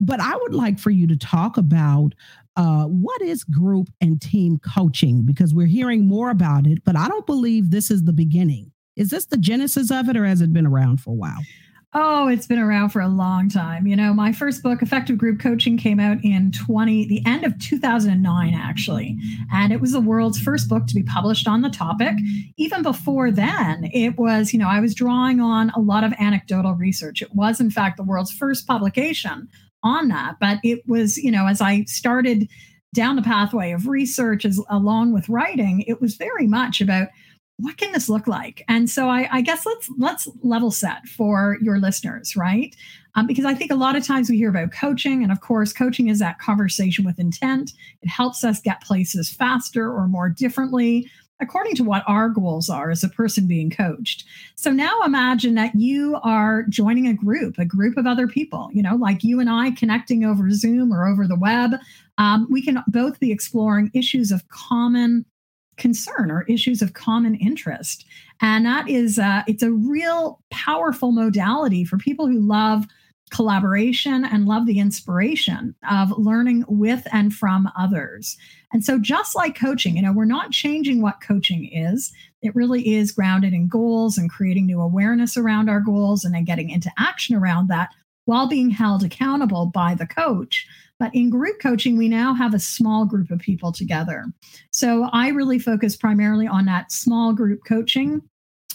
but 0.00 0.20
I 0.20 0.36
would 0.36 0.54
like 0.54 0.78
for 0.78 0.90
you 0.90 1.06
to 1.06 1.16
talk 1.16 1.56
about 1.56 2.14
uh, 2.56 2.84
what 2.84 3.20
is 3.22 3.44
group 3.44 3.88
and 4.00 4.20
team 4.20 4.58
coaching 4.58 5.22
because 5.22 5.54
we're 5.54 5.66
hearing 5.66 6.06
more 6.06 6.30
about 6.30 6.66
it, 6.66 6.84
but 6.84 6.96
I 6.96 7.08
don't 7.08 7.26
believe 7.26 7.70
this 7.70 7.90
is 7.90 8.04
the 8.04 8.12
beginning. 8.12 8.70
Is 8.96 9.10
this 9.10 9.26
the 9.26 9.36
genesis 9.36 9.90
of 9.90 10.08
it 10.08 10.16
or 10.16 10.24
has 10.24 10.40
it 10.40 10.52
been 10.52 10.66
around 10.66 11.00
for 11.00 11.10
a 11.10 11.14
while? 11.14 11.40
Oh, 11.96 12.26
it's 12.26 12.48
been 12.48 12.58
around 12.58 12.88
for 12.88 13.00
a 13.00 13.08
long 13.08 13.48
time. 13.48 13.86
You 13.86 13.94
know, 13.94 14.12
my 14.12 14.32
first 14.32 14.64
book, 14.64 14.82
Effective 14.82 15.16
Group 15.16 15.38
Coaching, 15.38 15.76
came 15.78 16.00
out 16.00 16.18
in 16.24 16.50
20, 16.50 17.06
the 17.06 17.22
end 17.24 17.44
of 17.44 17.56
2009, 17.60 18.52
actually. 18.52 19.16
And 19.52 19.72
it 19.72 19.80
was 19.80 19.92
the 19.92 20.00
world's 20.00 20.40
first 20.40 20.68
book 20.68 20.88
to 20.88 20.94
be 20.94 21.04
published 21.04 21.46
on 21.46 21.62
the 21.62 21.70
topic. 21.70 22.16
Even 22.56 22.82
before 22.82 23.30
then, 23.30 23.88
it 23.92 24.18
was, 24.18 24.52
you 24.52 24.58
know, 24.58 24.68
I 24.68 24.80
was 24.80 24.92
drawing 24.92 25.40
on 25.40 25.70
a 25.70 25.78
lot 25.78 26.02
of 26.02 26.12
anecdotal 26.18 26.74
research. 26.74 27.22
It 27.22 27.32
was, 27.32 27.60
in 27.60 27.70
fact, 27.70 27.96
the 27.96 28.02
world's 28.02 28.32
first 28.32 28.66
publication 28.66 29.48
on 29.84 30.08
that. 30.08 30.36
But 30.40 30.58
it 30.64 30.82
was, 30.88 31.16
you 31.16 31.30
know, 31.30 31.46
as 31.46 31.60
I 31.60 31.84
started 31.84 32.48
down 32.94 33.16
the 33.16 33.22
pathway 33.22 33.72
of 33.72 33.86
research 33.86 34.44
as 34.44 34.60
along 34.70 35.12
with 35.12 35.28
writing, 35.28 35.82
it 35.82 36.00
was 36.00 36.16
very 36.16 36.46
much 36.46 36.80
about 36.80 37.08
what 37.58 37.76
can 37.76 37.92
this 37.92 38.08
look 38.08 38.26
like? 38.26 38.64
And 38.68 38.90
so 38.90 39.08
I, 39.08 39.28
I, 39.30 39.40
guess 39.40 39.64
let's 39.64 39.88
let's 39.96 40.28
level 40.42 40.72
set 40.72 41.06
for 41.06 41.56
your 41.60 41.78
listeners 41.78 42.34
right? 42.34 42.74
Um, 43.16 43.28
because 43.28 43.44
i 43.44 43.54
think 43.54 43.70
a 43.70 43.76
lot 43.76 43.94
of 43.94 44.04
times 44.04 44.28
we 44.28 44.36
hear 44.36 44.48
about 44.48 44.72
coaching 44.72 45.22
and 45.22 45.30
of 45.30 45.40
course 45.40 45.72
coaching 45.72 46.08
is 46.08 46.18
that 46.18 46.40
conversation 46.40 47.04
with 47.04 47.20
intent. 47.20 47.72
It 48.02 48.08
helps 48.08 48.42
us 48.42 48.60
get 48.60 48.82
places 48.82 49.30
faster 49.30 49.88
or 49.88 50.08
more 50.08 50.28
differently 50.28 51.08
according 51.40 51.74
to 51.76 51.84
what 51.84 52.04
our 52.06 52.28
goals 52.28 52.70
are 52.70 52.90
as 52.90 53.02
a 53.02 53.08
person 53.08 53.46
being 53.46 53.70
coached. 53.70 54.24
So 54.54 54.70
now 54.70 55.02
imagine 55.04 55.54
that 55.56 55.74
you 55.74 56.18
are 56.22 56.62
joining 56.64 57.08
a 57.08 57.14
group, 57.14 57.58
a 57.58 57.64
group 57.64 57.96
of 57.96 58.06
other 58.06 58.28
people, 58.28 58.70
you 58.72 58.82
know, 58.82 58.96
like 58.96 59.24
you 59.24 59.40
and 59.40 59.50
I 59.50 59.72
connecting 59.72 60.24
over 60.24 60.50
Zoom 60.50 60.92
or 60.92 61.06
over 61.06 61.26
the 61.26 61.38
web. 61.38 61.72
Um, 62.18 62.46
we 62.50 62.62
can 62.62 62.82
both 62.86 63.18
be 63.18 63.32
exploring 63.32 63.90
issues 63.94 64.30
of 64.30 64.48
common 64.48 65.24
concern 65.76 66.30
or 66.30 66.42
issues 66.42 66.82
of 66.82 66.92
common 66.92 67.34
interest. 67.34 68.06
And 68.40 68.64
that 68.64 68.88
is, 68.88 69.18
uh, 69.18 69.42
it's 69.48 69.62
a 69.62 69.72
real 69.72 70.40
powerful 70.50 71.10
modality 71.10 71.84
for 71.84 71.98
people 71.98 72.28
who 72.28 72.40
love 72.40 72.86
collaboration 73.30 74.24
and 74.24 74.46
love 74.46 74.66
the 74.66 74.78
inspiration 74.78 75.74
of 75.90 76.16
learning 76.18 76.64
with 76.68 77.06
and 77.12 77.34
from 77.34 77.68
others. 77.76 78.36
And 78.72 78.84
so, 78.84 78.98
just 78.98 79.34
like 79.34 79.58
coaching, 79.58 79.96
you 79.96 80.02
know, 80.02 80.12
we're 80.12 80.24
not 80.24 80.50
changing 80.50 81.00
what 81.02 81.20
coaching 81.20 81.68
is. 81.72 82.12
It 82.42 82.54
really 82.54 82.94
is 82.94 83.12
grounded 83.12 83.52
in 83.52 83.68
goals 83.68 84.18
and 84.18 84.30
creating 84.30 84.66
new 84.66 84.80
awareness 84.80 85.36
around 85.36 85.68
our 85.68 85.80
goals 85.80 86.24
and 86.24 86.34
then 86.34 86.44
getting 86.44 86.70
into 86.70 86.90
action 86.98 87.34
around 87.34 87.68
that 87.68 87.90
while 88.26 88.48
being 88.48 88.70
held 88.70 89.02
accountable 89.02 89.66
by 89.66 89.94
the 89.94 90.06
coach. 90.06 90.66
But 90.98 91.14
in 91.14 91.28
group 91.28 91.60
coaching, 91.60 91.96
we 91.96 92.08
now 92.08 92.34
have 92.34 92.54
a 92.54 92.58
small 92.58 93.04
group 93.04 93.30
of 93.30 93.40
people 93.40 93.72
together. 93.72 94.26
So 94.70 95.08
I 95.12 95.28
really 95.28 95.58
focus 95.58 95.96
primarily 95.96 96.46
on 96.46 96.66
that 96.66 96.92
small 96.92 97.32
group 97.32 97.60
coaching 97.66 98.22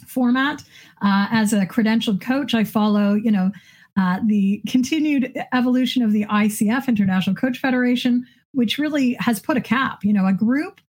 format. 0.06 0.64
Uh, 1.02 1.28
as 1.32 1.54
a 1.54 1.66
credentialed 1.66 2.22
coach, 2.22 2.54
I 2.54 2.64
follow, 2.64 3.14
you 3.14 3.32
know, 3.32 3.52
uh, 4.00 4.20
the 4.26 4.62
continued 4.66 5.38
evolution 5.52 6.02
of 6.02 6.14
the 6.14 6.26
ICF, 6.26 6.88
International 6.88 7.36
Coach 7.36 7.58
Federation, 7.58 8.26
which 8.54 8.78
really 8.78 9.14
has 9.20 9.42
put 9.42 9.58
a 9.58 9.62
cap. 9.62 10.04
You 10.04 10.14
know, 10.14 10.26
a 10.26 10.34
group 10.34 10.80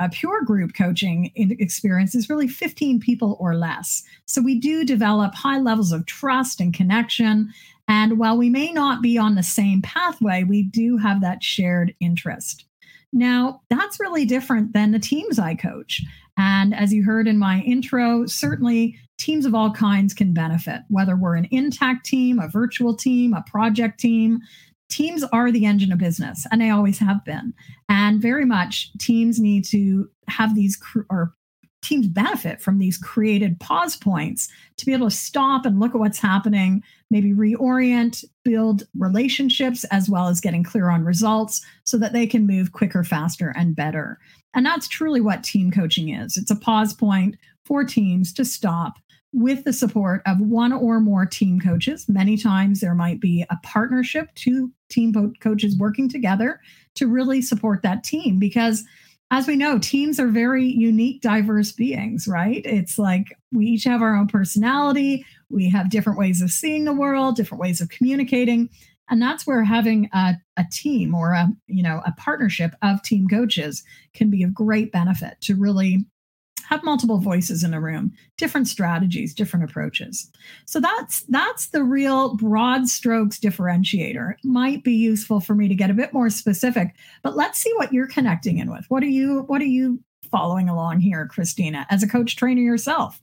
a 0.00 0.08
pure 0.08 0.42
group 0.42 0.74
coaching 0.74 1.32
experience 1.34 2.14
is 2.14 2.30
really 2.30 2.46
15 2.46 3.00
people 3.00 3.36
or 3.40 3.56
less. 3.56 4.04
So 4.26 4.40
we 4.40 4.58
do 4.58 4.84
develop 4.84 5.34
high 5.34 5.58
levels 5.58 5.90
of 5.90 6.06
trust 6.06 6.60
and 6.60 6.72
connection. 6.72 7.52
And 7.88 8.16
while 8.16 8.38
we 8.38 8.48
may 8.48 8.70
not 8.70 9.02
be 9.02 9.18
on 9.18 9.34
the 9.34 9.42
same 9.42 9.82
pathway, 9.82 10.44
we 10.44 10.62
do 10.62 10.98
have 10.98 11.20
that 11.22 11.42
shared 11.42 11.94
interest. 11.98 12.64
Now, 13.12 13.62
that's 13.70 13.98
really 13.98 14.24
different 14.24 14.72
than 14.72 14.92
the 14.92 15.00
teams 15.00 15.38
I 15.38 15.56
coach. 15.56 16.02
And 16.36 16.72
as 16.74 16.92
you 16.92 17.02
heard 17.02 17.26
in 17.26 17.38
my 17.38 17.60
intro, 17.62 18.26
certainly 18.26 18.96
teams 19.18 19.44
of 19.44 19.54
all 19.54 19.70
kinds 19.72 20.14
can 20.14 20.32
benefit, 20.32 20.82
whether 20.88 21.16
we're 21.16 21.36
an 21.36 21.48
intact 21.50 22.06
team, 22.06 22.38
a 22.38 22.48
virtual 22.48 22.96
team, 22.96 23.34
a 23.34 23.42
project 23.42 24.00
team. 24.00 24.40
Teams 24.88 25.22
are 25.32 25.52
the 25.52 25.66
engine 25.66 25.92
of 25.92 25.98
business, 25.98 26.46
and 26.50 26.60
they 26.60 26.70
always 26.70 26.98
have 26.98 27.22
been. 27.24 27.52
And 27.88 28.22
very 28.22 28.46
much 28.46 28.90
teams 28.98 29.38
need 29.38 29.64
to 29.66 30.08
have 30.28 30.54
these, 30.54 30.80
or 31.10 31.34
teams 31.82 32.06
benefit 32.06 32.60
from 32.60 32.78
these 32.78 32.96
created 32.96 33.58
pause 33.60 33.96
points 33.96 34.48
to 34.76 34.86
be 34.86 34.92
able 34.92 35.10
to 35.10 35.14
stop 35.14 35.66
and 35.66 35.78
look 35.78 35.94
at 35.94 36.00
what's 36.00 36.18
happening, 36.18 36.82
maybe 37.10 37.32
reorient, 37.32 38.24
build 38.44 38.84
relationships, 38.96 39.84
as 39.84 40.08
well 40.08 40.28
as 40.28 40.40
getting 40.40 40.64
clear 40.64 40.90
on 40.90 41.04
results 41.04 41.64
so 41.84 41.98
that 41.98 42.12
they 42.12 42.26
can 42.26 42.46
move 42.46 42.72
quicker, 42.72 43.04
faster, 43.04 43.52
and 43.56 43.76
better. 43.76 44.18
And 44.54 44.64
that's 44.64 44.88
truly 44.88 45.20
what 45.20 45.44
team 45.44 45.70
coaching 45.70 46.08
is 46.08 46.36
it's 46.36 46.50
a 46.50 46.56
pause 46.56 46.94
point 46.94 47.36
for 47.64 47.84
teams 47.84 48.32
to 48.32 48.44
stop 48.44 48.94
with 49.32 49.64
the 49.64 49.72
support 49.72 50.22
of 50.26 50.40
one 50.40 50.72
or 50.72 51.00
more 51.00 51.26
team 51.26 51.60
coaches. 51.60 52.08
Many 52.08 52.36
times 52.36 52.80
there 52.80 52.94
might 52.94 53.20
be 53.20 53.44
a 53.50 53.58
partnership, 53.62 54.28
two 54.34 54.72
team 54.88 55.34
coaches 55.40 55.76
working 55.76 56.08
together 56.08 56.60
to 56.94 57.06
really 57.06 57.42
support 57.42 57.82
that 57.82 58.04
team 58.04 58.38
because 58.38 58.84
as 59.30 59.46
we 59.46 59.56
know, 59.56 59.78
teams 59.78 60.18
are 60.18 60.28
very 60.28 60.64
unique, 60.64 61.20
diverse 61.20 61.70
beings, 61.72 62.26
right? 62.26 62.62
It's 62.64 62.98
like 62.98 63.36
we 63.52 63.66
each 63.66 63.84
have 63.84 64.00
our 64.00 64.16
own 64.16 64.26
personality, 64.26 65.24
we 65.50 65.68
have 65.68 65.90
different 65.90 66.18
ways 66.18 66.40
of 66.40 66.50
seeing 66.50 66.84
the 66.84 66.94
world, 66.94 67.36
different 67.36 67.60
ways 67.60 67.80
of 67.82 67.90
communicating. 67.90 68.70
And 69.10 69.20
that's 69.20 69.46
where 69.46 69.64
having 69.64 70.08
a, 70.14 70.34
a 70.56 70.64
team 70.70 71.14
or 71.14 71.32
a 71.32 71.48
you 71.66 71.82
know 71.82 72.02
a 72.06 72.12
partnership 72.12 72.74
of 72.82 73.02
team 73.02 73.28
coaches 73.28 73.82
can 74.14 74.30
be 74.30 74.42
of 74.42 74.54
great 74.54 74.92
benefit 74.92 75.40
to 75.42 75.54
really 75.54 76.06
have 76.68 76.84
multiple 76.84 77.18
voices 77.18 77.64
in 77.64 77.72
a 77.72 77.80
room 77.80 78.12
different 78.36 78.68
strategies 78.68 79.34
different 79.34 79.64
approaches. 79.64 80.30
So 80.66 80.80
that's 80.80 81.22
that's 81.28 81.68
the 81.68 81.82
real 81.82 82.36
broad 82.36 82.88
strokes 82.88 83.38
differentiator. 83.38 84.32
It 84.32 84.44
might 84.44 84.84
be 84.84 84.92
useful 84.92 85.40
for 85.40 85.54
me 85.54 85.66
to 85.68 85.74
get 85.74 85.90
a 85.90 85.94
bit 85.94 86.12
more 86.12 86.30
specific 86.30 86.94
but 87.22 87.36
let's 87.36 87.58
see 87.58 87.72
what 87.76 87.92
you're 87.92 88.06
connecting 88.06 88.58
in 88.58 88.70
with. 88.70 88.84
What 88.88 89.02
are 89.02 89.06
you 89.06 89.44
what 89.46 89.62
are 89.62 89.66
you 89.66 90.00
following 90.30 90.68
along 90.68 91.00
here 91.00 91.26
christina 91.26 91.86
as 91.88 92.02
a 92.02 92.08
coach 92.08 92.36
trainer 92.36 92.60
yourself 92.60 93.22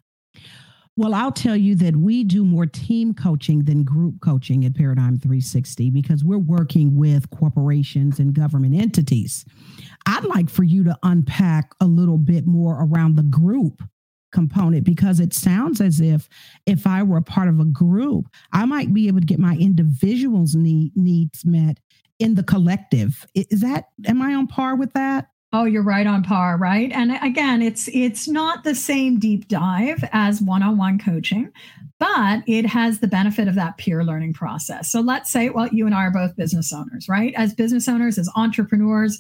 well, 0.98 1.14
I'll 1.14 1.32
tell 1.32 1.58
you 1.58 1.76
that 1.76 1.98
we 1.98 2.24
do 2.24 2.46
more 2.46 2.66
team 2.66 3.14
coaching 3.14 3.66
than 3.66 3.84
group 3.84 4.22
coaching 4.22 4.64
at 4.64 4.76
Paradigm 4.76 5.20
360 5.20 5.90
because 5.92 6.24
we're 6.24 6.38
working 6.38 6.96
with 6.96 7.30
corporations 7.32 8.20
and 8.20 8.34
government 8.34 8.76
entities. 8.76 9.44
I'd 10.06 10.24
like 10.24 10.50
for 10.50 10.64
you 10.64 10.86
to 10.86 10.98
unpack 11.04 11.74
a 11.82 11.86
little 11.86 12.18
bit 12.18 12.48
more 12.48 12.82
around 12.82 13.16
the 13.16 13.24
group 13.24 13.84
component 14.32 14.86
because 14.86 15.20
it 15.20 15.34
sounds 15.34 15.82
as 15.82 16.00
if 16.00 16.30
if 16.66 16.88
I 16.88 17.04
were 17.04 17.18
a 17.18 17.24
part 17.24 17.50
of 17.50 17.60
a 17.60 17.66
group, 17.66 18.28
I 18.54 18.66
might 18.66 18.94
be 18.94 19.08
able 19.08 19.20
to 19.20 19.26
get 19.26 19.40
my 19.40 19.56
individual's 19.56 20.56
need, 20.56 20.92
needs 20.96 21.46
met 21.46 21.80
in 22.20 22.36
the 22.36 22.44
collective. 22.44 23.26
Is 23.34 23.62
that 23.62 23.90
am 24.06 24.22
I 24.22 24.34
on 24.34 24.48
par 24.48 24.76
with 24.78 24.94
that? 24.94 25.28
Oh, 25.58 25.64
you're 25.64 25.84
right 25.84 26.06
on 26.06 26.22
par, 26.22 26.58
right? 26.58 26.92
And 26.92 27.18
again, 27.24 27.62
it's 27.62 27.88
it's 27.94 28.28
not 28.28 28.66
the 28.66 28.76
same 28.76 29.20
deep 29.20 29.48
dive 29.48 30.04
as 30.12 30.42
one-on-one 30.42 31.00
coaching, 31.00 31.50
but 31.98 32.44
it 32.46 32.66
has 32.66 33.00
the 33.00 33.08
benefit 33.08 33.48
of 33.48 33.56
that 33.56 33.78
peer 33.78 34.04
learning 34.04 34.34
process. 34.34 34.92
So 34.92 35.00
let's 35.00 35.32
say, 35.32 35.50
well, 35.50 35.70
you 35.70 35.86
and 35.86 35.96
I 35.96 36.04
are 36.08 36.12
both 36.12 36.36
business 36.36 36.74
owners, 36.74 37.08
right? 37.08 37.34
As 37.38 37.54
business 37.54 37.88
owners, 37.88 38.18
as 38.18 38.30
entrepreneurs, 38.36 39.18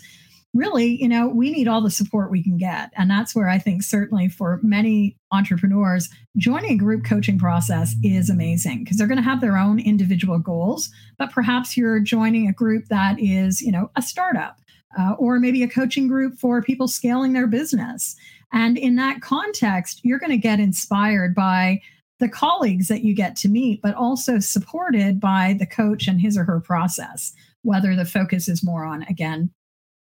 really, 0.53 1.01
you 1.01 1.07
know, 1.07 1.29
we 1.29 1.51
need 1.51 1.69
all 1.69 1.79
the 1.79 1.89
support 1.89 2.31
we 2.31 2.43
can 2.43 2.57
get. 2.57 2.91
And 2.97 3.09
that's 3.09 3.33
where 3.33 3.47
I 3.47 3.57
think 3.57 3.81
certainly 3.81 4.27
for 4.27 4.59
many 4.61 5.15
entrepreneurs, 5.31 6.09
joining 6.35 6.71
a 6.71 6.77
group 6.77 7.05
coaching 7.05 7.39
process 7.39 7.95
is 8.03 8.29
amazing 8.29 8.83
because 8.83 8.97
they're 8.97 9.07
going 9.07 9.23
to 9.23 9.23
have 9.23 9.39
their 9.39 9.55
own 9.55 9.79
individual 9.79 10.39
goals, 10.39 10.89
but 11.17 11.31
perhaps 11.31 11.77
you're 11.77 12.01
joining 12.01 12.49
a 12.49 12.53
group 12.53 12.87
that 12.89 13.21
is, 13.21 13.61
you 13.61 13.71
know, 13.71 13.89
a 13.95 14.01
startup 14.01 14.59
uh, 14.97 15.13
or 15.17 15.39
maybe 15.39 15.63
a 15.63 15.67
coaching 15.67 16.07
group 16.07 16.37
for 16.37 16.61
people 16.61 16.87
scaling 16.87 17.33
their 17.33 17.47
business. 17.47 18.15
And 18.51 18.77
in 18.77 18.95
that 18.95 19.21
context, 19.21 20.01
you're 20.03 20.19
going 20.19 20.31
to 20.31 20.37
get 20.37 20.59
inspired 20.59 21.35
by 21.35 21.81
the 22.19 22.29
colleagues 22.29 22.87
that 22.87 23.03
you 23.03 23.13
get 23.13 23.35
to 23.35 23.49
meet, 23.49 23.81
but 23.81 23.95
also 23.95 24.39
supported 24.39 25.19
by 25.19 25.55
the 25.59 25.65
coach 25.65 26.07
and 26.07 26.21
his 26.21 26.37
or 26.37 26.45
her 26.45 26.61
process, 26.61 27.33
whether 27.63 27.95
the 27.95 28.05
focus 28.05 28.47
is 28.47 28.63
more 28.63 28.85
on, 28.85 29.03
again, 29.03 29.51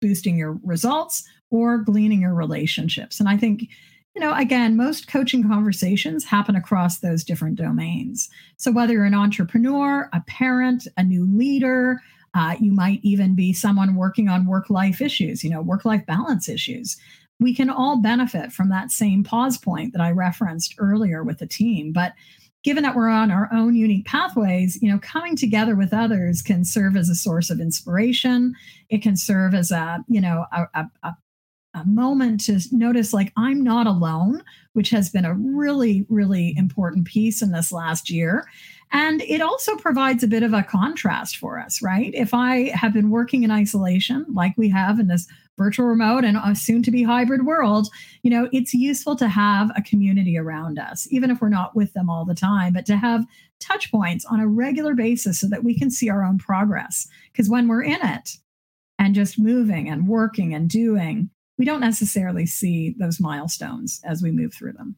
boosting 0.03 0.37
your 0.37 0.59
results 0.63 1.25
or 1.51 1.79
gleaning 1.79 2.21
your 2.21 2.35
relationships. 2.35 3.21
And 3.21 3.29
I 3.29 3.39
think, 3.39 3.63
you 4.15 4.21
know, 4.21 4.35
again, 4.35 4.77
most 4.77 5.09
coaching 5.09 5.49
conversations 5.49 6.25
happen 6.25 6.57
across 6.57 6.99
those 6.99 7.25
different 7.25 7.57
domains. 7.57 8.29
So 8.59 8.71
whether 8.71 8.93
you're 8.93 9.05
an 9.05 9.15
entrepreneur, 9.15 10.11
a 10.13 10.21
parent, 10.27 10.87
a 10.99 11.03
new 11.03 11.27
leader, 11.27 12.01
uh, 12.35 12.57
you 12.61 12.73
might 12.73 13.01
even 13.03 13.35
be 13.35 13.53
someone 13.53 13.95
working 13.95 14.29
on 14.29 14.47
work 14.47 14.69
life 14.69 15.01
issues, 15.01 15.45
you 15.45 15.51
know, 15.51 15.63
work 15.63 15.85
life 15.85 16.05
balance 16.07 16.49
issues. 16.49 16.97
We 17.41 17.55
can 17.55 17.71
all 17.71 18.01
benefit 18.01 18.53
from 18.53 18.69
that 18.71 18.91
same 18.91 19.25
pause 19.25 19.59
point 19.59 19.93
that 19.93 20.03
I 20.03 20.11
referenced 20.11 20.75
earlier 20.79 21.23
with 21.23 21.39
the 21.39 21.47
team. 21.47 21.93
But 21.93 22.13
given 22.63 22.83
that 22.83 22.97
we're 22.97 23.09
on 23.09 23.31
our 23.31 23.49
own 23.53 23.75
unique 23.75 24.07
pathways, 24.07 24.81
you 24.83 24.91
know, 24.91 24.99
coming 24.99 25.37
together 25.37 25.77
with 25.77 25.93
others 25.93 26.43
can 26.43 26.65
serve 26.65 26.97
as 26.97 27.09
a 27.09 27.15
source 27.15 27.51
of 27.51 27.61
inspiration. 27.61 28.55
It 28.89 29.03
can 29.03 29.17
serve 29.17 29.55
as 29.55 29.71
a, 29.71 30.05
you 30.09 30.21
know, 30.21 30.47
a, 30.53 30.67
a, 30.75 30.91
a 31.03 31.17
a 31.75 31.85
moment 31.87 32.45
to 32.45 32.61
notice 32.71 33.13
like 33.13 33.33
I'm 33.37 33.63
not 33.63 33.87
alone, 33.87 34.43
which 34.75 34.91
has 34.91 35.11
been 35.11 35.25
a 35.25 35.35
really, 35.35 36.07
really 36.09 36.55
important 36.57 37.07
piece 37.07 37.43
in 37.43 37.51
this 37.51 37.73
last 37.73 38.09
year. 38.09 38.47
And 38.93 39.23
it 39.23 39.41
also 39.41 39.77
provides 39.77 40.23
a 40.23 40.29
bit 40.29 40.43
of 40.43 40.53
a 40.53 40.63
contrast 40.63 41.37
for 41.37 41.59
us, 41.59 41.83
right? 41.83 42.13
If 42.15 42.33
I 42.33 42.71
have 42.71 42.93
been 42.93 43.11
working 43.11 43.43
in 43.43 43.51
isolation, 43.51 44.25
like 44.33 44.55
we 44.57 44.69
have 44.71 45.01
in 45.01 45.09
this 45.09 45.27
virtual 45.57 45.87
remote 45.87 46.25
and 46.25 46.37
a 46.37 46.55
soon 46.55 46.83
to 46.83 46.91
be 46.91 47.03
hybrid 47.03 47.47
world, 47.47 47.89
you 48.23 48.31
know, 48.31 48.49
it's 48.53 48.75
useful 48.75 49.17
to 49.17 49.29
have 49.29 49.71
a 49.77 49.83
community 49.83 50.39
around 50.39 50.79
us, 50.79 51.09
even 51.11 51.31
if 51.31 51.41
we're 51.41 51.49
not 51.49 51.75
with 51.77 51.93
them 51.93 52.09
all 52.09 52.25
the 52.25 52.35
time, 52.35 52.73
but 52.73 52.87
to 52.87 52.97
have 52.97 53.27
touch 53.61 53.91
points 53.91 54.25
on 54.25 54.41
a 54.41 54.49
regular 54.49 54.95
basis 54.95 55.41
so 55.41 55.49
that 55.49 55.65
we 55.65 55.79
can 55.79 55.91
see 55.91 56.09
our 56.09 56.25
own 56.25 56.39
progress. 56.39 57.09
Because 57.33 57.49
when 57.49 57.69
we're 57.69 57.83
in 57.83 57.99
it 58.03 58.37
and 58.99 59.15
just 59.15 59.39
moving 59.39 59.89
and 59.89 60.09
working 60.09 60.55
and 60.55 60.69
doing, 60.69 61.31
we 61.59 61.65
don't 61.65 61.81
necessarily 61.81 62.47
see 62.47 62.95
those 62.99 63.21
milestones 63.21 64.01
as 64.05 64.23
we 64.23 64.31
move 64.31 64.53
through 64.53 64.73
them. 64.73 64.97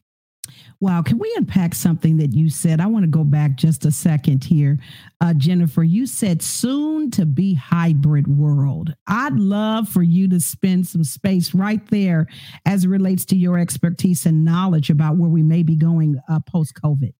Wow. 0.79 1.01
Can 1.01 1.17
we 1.17 1.33
unpack 1.37 1.73
something 1.73 2.17
that 2.17 2.33
you 2.33 2.49
said? 2.49 2.79
I 2.79 2.87
want 2.87 3.03
to 3.03 3.09
go 3.09 3.23
back 3.23 3.55
just 3.55 3.85
a 3.85 3.91
second 3.91 4.43
here. 4.43 4.79
Uh, 5.21 5.33
Jennifer, 5.33 5.83
you 5.83 6.05
said 6.05 6.41
soon 6.41 7.09
to 7.11 7.25
be 7.25 7.53
hybrid 7.53 8.27
world. 8.27 8.93
I'd 9.07 9.33
love 9.33 9.89
for 9.89 10.03
you 10.03 10.27
to 10.29 10.39
spend 10.39 10.87
some 10.87 11.03
space 11.03 11.53
right 11.53 11.85
there 11.87 12.27
as 12.65 12.85
it 12.85 12.89
relates 12.89 13.25
to 13.25 13.35
your 13.35 13.57
expertise 13.57 14.25
and 14.25 14.45
knowledge 14.45 14.89
about 14.89 15.17
where 15.17 15.29
we 15.29 15.43
may 15.43 15.63
be 15.63 15.75
going 15.75 16.19
uh, 16.29 16.39
post 16.41 16.73
COVID. 16.75 17.13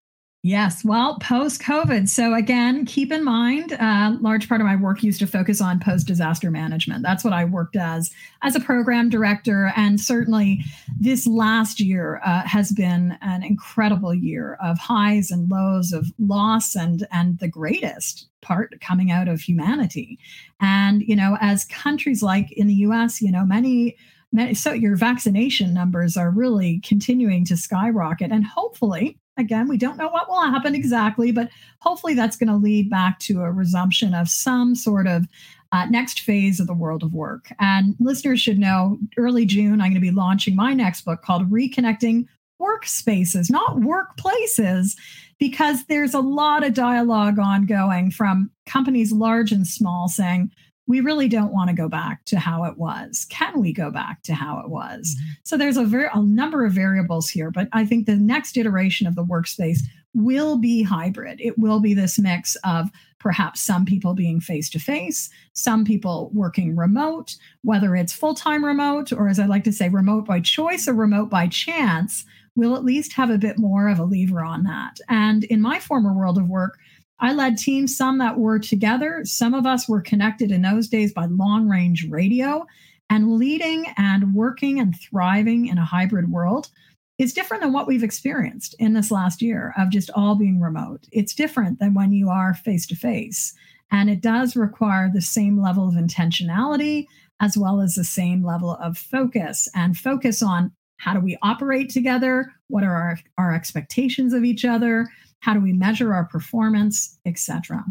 Yes, 0.48 0.86
well, 0.86 1.20
post 1.20 1.62
COVID. 1.62 2.08
So, 2.08 2.34
again, 2.34 2.86
keep 2.86 3.12
in 3.12 3.26
mind, 3.26 3.74
uh, 3.74 4.16
large 4.22 4.48
part 4.48 4.62
of 4.62 4.66
my 4.66 4.78
work 4.78 5.04
used 5.04 5.20
to 5.20 5.28
focus 5.28 5.60
on 5.60 5.82
post 5.82 6.08
disaster 6.08 6.50
management. 6.50 7.04
That's 7.04 7.26
what 7.26 7.34
I 7.34 7.44
worked 7.44 7.76
as 7.76 8.12
as 8.44 8.56
a 8.56 8.62
program 8.62 9.10
director. 9.10 9.74
And 9.76 10.00
certainly 10.00 10.64
this 10.98 11.28
last 11.28 11.82
year 11.82 12.22
uh, 12.24 12.44
has 12.48 12.72
been 12.72 13.18
an 13.20 13.44
incredible 13.44 14.14
year 14.14 14.58
of 14.64 14.78
highs 14.78 15.32
and 15.32 15.50
lows, 15.50 15.92
of 15.92 16.08
loss, 16.18 16.78
and, 16.78 17.06
and 17.12 17.38
the 17.40 17.50
greatest 17.50 18.30
part 18.42 18.80
coming 18.80 19.12
out 19.12 19.28
of 19.28 19.42
humanity. 19.42 20.18
And, 20.62 21.02
you 21.02 21.18
know, 21.18 21.38
as 21.42 21.66
countries 21.66 22.24
like 22.24 22.54
in 22.54 22.68
the 22.68 22.76
US, 22.86 23.22
you 23.22 23.34
know, 23.34 23.46
many 23.46 23.98
many 24.32 24.54
so 24.54 24.72
your 24.72 24.96
vaccination 24.96 25.74
numbers 25.74 26.16
are 26.16 26.32
really 26.32 26.80
continuing 26.86 27.44
to 27.44 27.58
skyrocket 27.58 28.32
and 28.32 28.46
hopefully 28.46 29.20
Again, 29.38 29.68
we 29.68 29.78
don't 29.78 29.98
know 29.98 30.10
what 30.10 30.30
will 30.30 30.42
happen 30.42 30.74
exactly, 30.74 31.32
but 31.32 31.50
hopefully 31.80 32.14
that's 32.14 32.38
going 32.38 32.50
to 32.50 32.56
lead 32.56 32.90
back 32.90 33.20
to 33.20 33.42
a 33.42 33.52
resumption 33.52 34.14
of 34.14 34.30
some 34.30 34.76
sort 34.76 35.08
of 35.08 35.28
uh, 35.72 35.86
next 35.86 36.22
phase 36.22 36.60
of 36.60 36.68
the 36.68 36.74
world 36.74 37.04
of 37.04 37.14
work. 37.14 37.52
And 37.60 37.96
listeners 38.00 38.40
should 38.40 38.58
know 38.58 38.98
early 39.18 39.46
June, 39.46 39.74
I'm 39.74 39.92
going 39.92 39.94
to 39.96 40.00
be 40.00 40.12
launching 40.12 40.56
my 40.56 40.74
next 40.74 41.02
book 41.02 41.22
called 41.22 41.52
Reconnecting 41.52 42.26
Workspaces, 42.62 43.52
not 43.52 43.78
workplaces, 43.78 44.96
because 45.40 45.86
there's 45.86 46.14
a 46.14 46.20
lot 46.20 46.66
of 46.66 46.74
dialogue 46.74 47.38
ongoing 47.38 48.10
from 48.10 48.50
companies 48.66 49.12
large 49.12 49.52
and 49.52 49.68
small 49.68 50.08
saying, 50.08 50.52
we 50.88 51.02
really 51.02 51.28
don't 51.28 51.52
want 51.52 51.70
to 51.70 51.76
go 51.76 51.90
back 51.90 52.24
to 52.26 52.40
how 52.40 52.64
it 52.64 52.78
was. 52.78 53.26
Can 53.30 53.60
we 53.60 53.74
go 53.74 53.92
back 53.92 54.24
to 54.24 54.34
how 54.34 54.60
it 54.60 54.70
was? 54.70 55.16
Mm-hmm. 55.16 55.30
So 55.44 55.58
there's 55.58 55.78
a 55.78 55.84
very 55.84 56.10
a 56.14 56.22
number 56.22 56.66
of 56.66 56.72
variables 56.72 57.30
here, 57.30 57.52
but 57.52 57.68
I 57.74 57.86
think 57.86 58.06
the 58.06 58.16
next 58.16 58.58
iteration 58.58 59.06
of 59.06 59.16
the 59.16 59.26
workspace 59.26 59.80
will 60.14 60.58
be 60.58 60.82
hybrid. 60.82 61.40
It 61.42 61.60
will 61.60 61.80
be 61.80 61.94
this 61.94 62.18
mix 62.18 62.56
of 62.64 62.90
perhaps 63.20 63.62
some 63.62 63.86
people 63.86 64.14
being 64.14 64.40
face 64.40 64.70
to 64.70 64.80
face, 64.80 65.30
some 65.54 65.84
people 65.84 66.32
working 66.34 66.76
remote, 66.76 67.36
whether 67.64 67.96
it's 67.96 68.14
full 68.14 68.34
time 68.34 68.64
remote 68.64 69.12
or, 69.12 69.28
as 69.28 69.40
I 69.40 69.46
like 69.46 69.64
to 69.66 69.74
say, 69.74 69.90
remote 69.90 70.26
by 70.26 70.40
choice 70.40 70.88
or 70.88 70.94
remote 70.94 71.30
by 71.30 71.48
chance. 71.48 72.26
We'll 72.56 72.76
at 72.76 72.86
least 72.86 73.14
have 73.14 73.30
a 73.30 73.38
bit 73.38 73.60
more 73.60 73.88
of 73.88 74.00
a 74.00 74.04
lever 74.04 74.44
on 74.44 74.64
that. 74.64 75.00
And 75.10 75.44
in 75.44 75.62
my 75.62 75.80
former 75.80 76.14
world 76.14 76.40
of 76.40 76.48
work, 76.48 76.80
I 77.20 77.34
led 77.34 77.58
teams, 77.58 77.98
some 77.98 78.20
that 78.20 78.38
were 78.38 78.60
together. 78.60 79.22
Some 79.24 79.54
of 79.54 79.66
us 79.66 79.90
were 79.90 80.02
connected 80.02 80.52
in 80.52 80.62
those 80.62 80.88
days 80.88 81.14
by 81.14 81.26
long 81.26 81.68
range 81.68 82.08
radio. 82.10 82.66
And 83.10 83.38
leading 83.38 83.86
and 83.98 84.34
working 84.34 84.80
and 84.80 84.94
thriving 85.00 85.68
in 85.68 85.78
a 85.78 85.86
hybrid 85.86 86.30
world 86.30 86.70
is 87.18 87.34
different 87.34 87.64
than 87.64 87.74
what 87.74 87.88
we've 87.88 88.04
experienced 88.04 88.76
in 88.80 88.94
this 88.94 89.10
last 89.10 89.42
year 89.42 89.74
of 89.78 89.90
just 89.90 90.12
all 90.14 90.36
being 90.36 90.60
remote. 90.60 91.08
It's 91.12 91.34
different 91.34 91.80
than 91.80 91.94
when 91.94 92.12
you 92.12 92.30
are 92.30 92.54
face 92.54 92.86
to 92.88 92.96
face. 92.96 93.54
And 93.92 94.10
it 94.10 94.22
does 94.22 94.56
require 94.56 95.10
the 95.10 95.22
same 95.22 95.62
level 95.62 95.88
of 95.88 95.96
intentionality 95.96 97.08
as 97.40 97.58
well 97.58 97.82
as 97.82 97.96
the 97.96 98.04
same 98.04 98.44
level 98.44 98.76
of 98.76 98.98
focus 98.98 99.68
and 99.74 99.98
focus 99.98 100.44
on 100.44 100.72
how 100.98 101.14
do 101.14 101.20
we 101.20 101.38
operate 101.42 101.90
together? 101.90 102.52
What 102.68 102.84
are 102.84 102.94
our, 102.94 103.20
our 103.38 103.54
expectations 103.54 104.34
of 104.34 104.44
each 104.44 104.66
other? 104.66 105.08
How 105.40 105.54
do 105.54 105.60
we 105.60 105.74
measure 105.74 106.14
our 106.14 106.26
performance, 106.26 107.18
etc. 107.26 107.84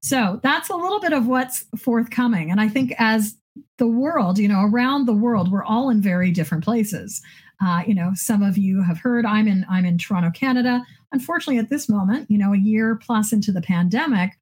So 0.00 0.40
that's 0.42 0.70
a 0.70 0.76
little 0.76 1.00
bit 1.00 1.12
of 1.12 1.26
what's 1.26 1.64
forthcoming. 1.78 2.50
And 2.50 2.60
I 2.60 2.68
think 2.68 2.92
as 2.98 3.36
the 3.78 3.86
world, 3.86 4.38
you 4.38 4.48
know, 4.48 4.62
around 4.62 5.06
the 5.06 5.12
world, 5.12 5.50
we're 5.50 5.64
all 5.64 5.90
in 5.90 6.00
very 6.00 6.30
different 6.30 6.64
places. 6.64 7.22
Uh, 7.62 7.82
you 7.86 7.94
know, 7.94 8.10
some 8.14 8.42
of 8.42 8.58
you 8.58 8.82
have 8.82 8.98
heard 8.98 9.24
I'm 9.24 9.46
in 9.46 9.64
I'm 9.70 9.84
in 9.84 9.98
Toronto, 9.98 10.30
Canada. 10.30 10.84
Unfortunately, 11.12 11.58
at 11.58 11.70
this 11.70 11.88
moment, 11.88 12.30
you 12.30 12.38
know, 12.38 12.52
a 12.52 12.58
year 12.58 12.96
plus 12.96 13.32
into 13.32 13.52
the 13.52 13.62
pandemic, 13.62 14.32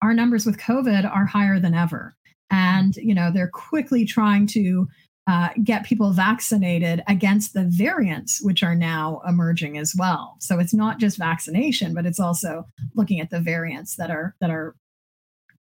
our 0.00 0.14
numbers 0.14 0.46
with 0.46 0.58
COVID 0.58 1.04
are 1.04 1.26
higher 1.26 1.60
than 1.60 1.74
ever, 1.74 2.16
and 2.50 2.96
you 2.96 3.14
know 3.14 3.30
they're 3.30 3.48
quickly 3.48 4.04
trying 4.04 4.46
to 4.48 4.88
uh, 5.28 5.50
get 5.62 5.84
people 5.84 6.12
vaccinated 6.12 7.02
against 7.06 7.54
the 7.54 7.64
variants 7.64 8.42
which 8.42 8.62
are 8.62 8.74
now 8.74 9.20
emerging 9.26 9.78
as 9.78 9.94
well. 9.96 10.36
So 10.40 10.58
it's 10.58 10.74
not 10.74 10.98
just 10.98 11.16
vaccination, 11.16 11.94
but 11.94 12.06
it's 12.06 12.18
also 12.18 12.66
looking 12.94 13.20
at 13.20 13.30
the 13.30 13.40
variants 13.40 13.96
that 13.96 14.10
are 14.10 14.34
that 14.40 14.50
are 14.50 14.74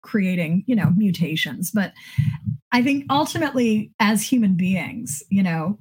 creating 0.02 0.64
you 0.68 0.76
know 0.76 0.92
mutations 0.96 1.70
but 1.72 1.92
i 2.72 2.82
think 2.82 3.04
ultimately 3.10 3.92
as 4.00 4.22
human 4.22 4.54
beings 4.54 5.22
you 5.30 5.44
know 5.44 5.78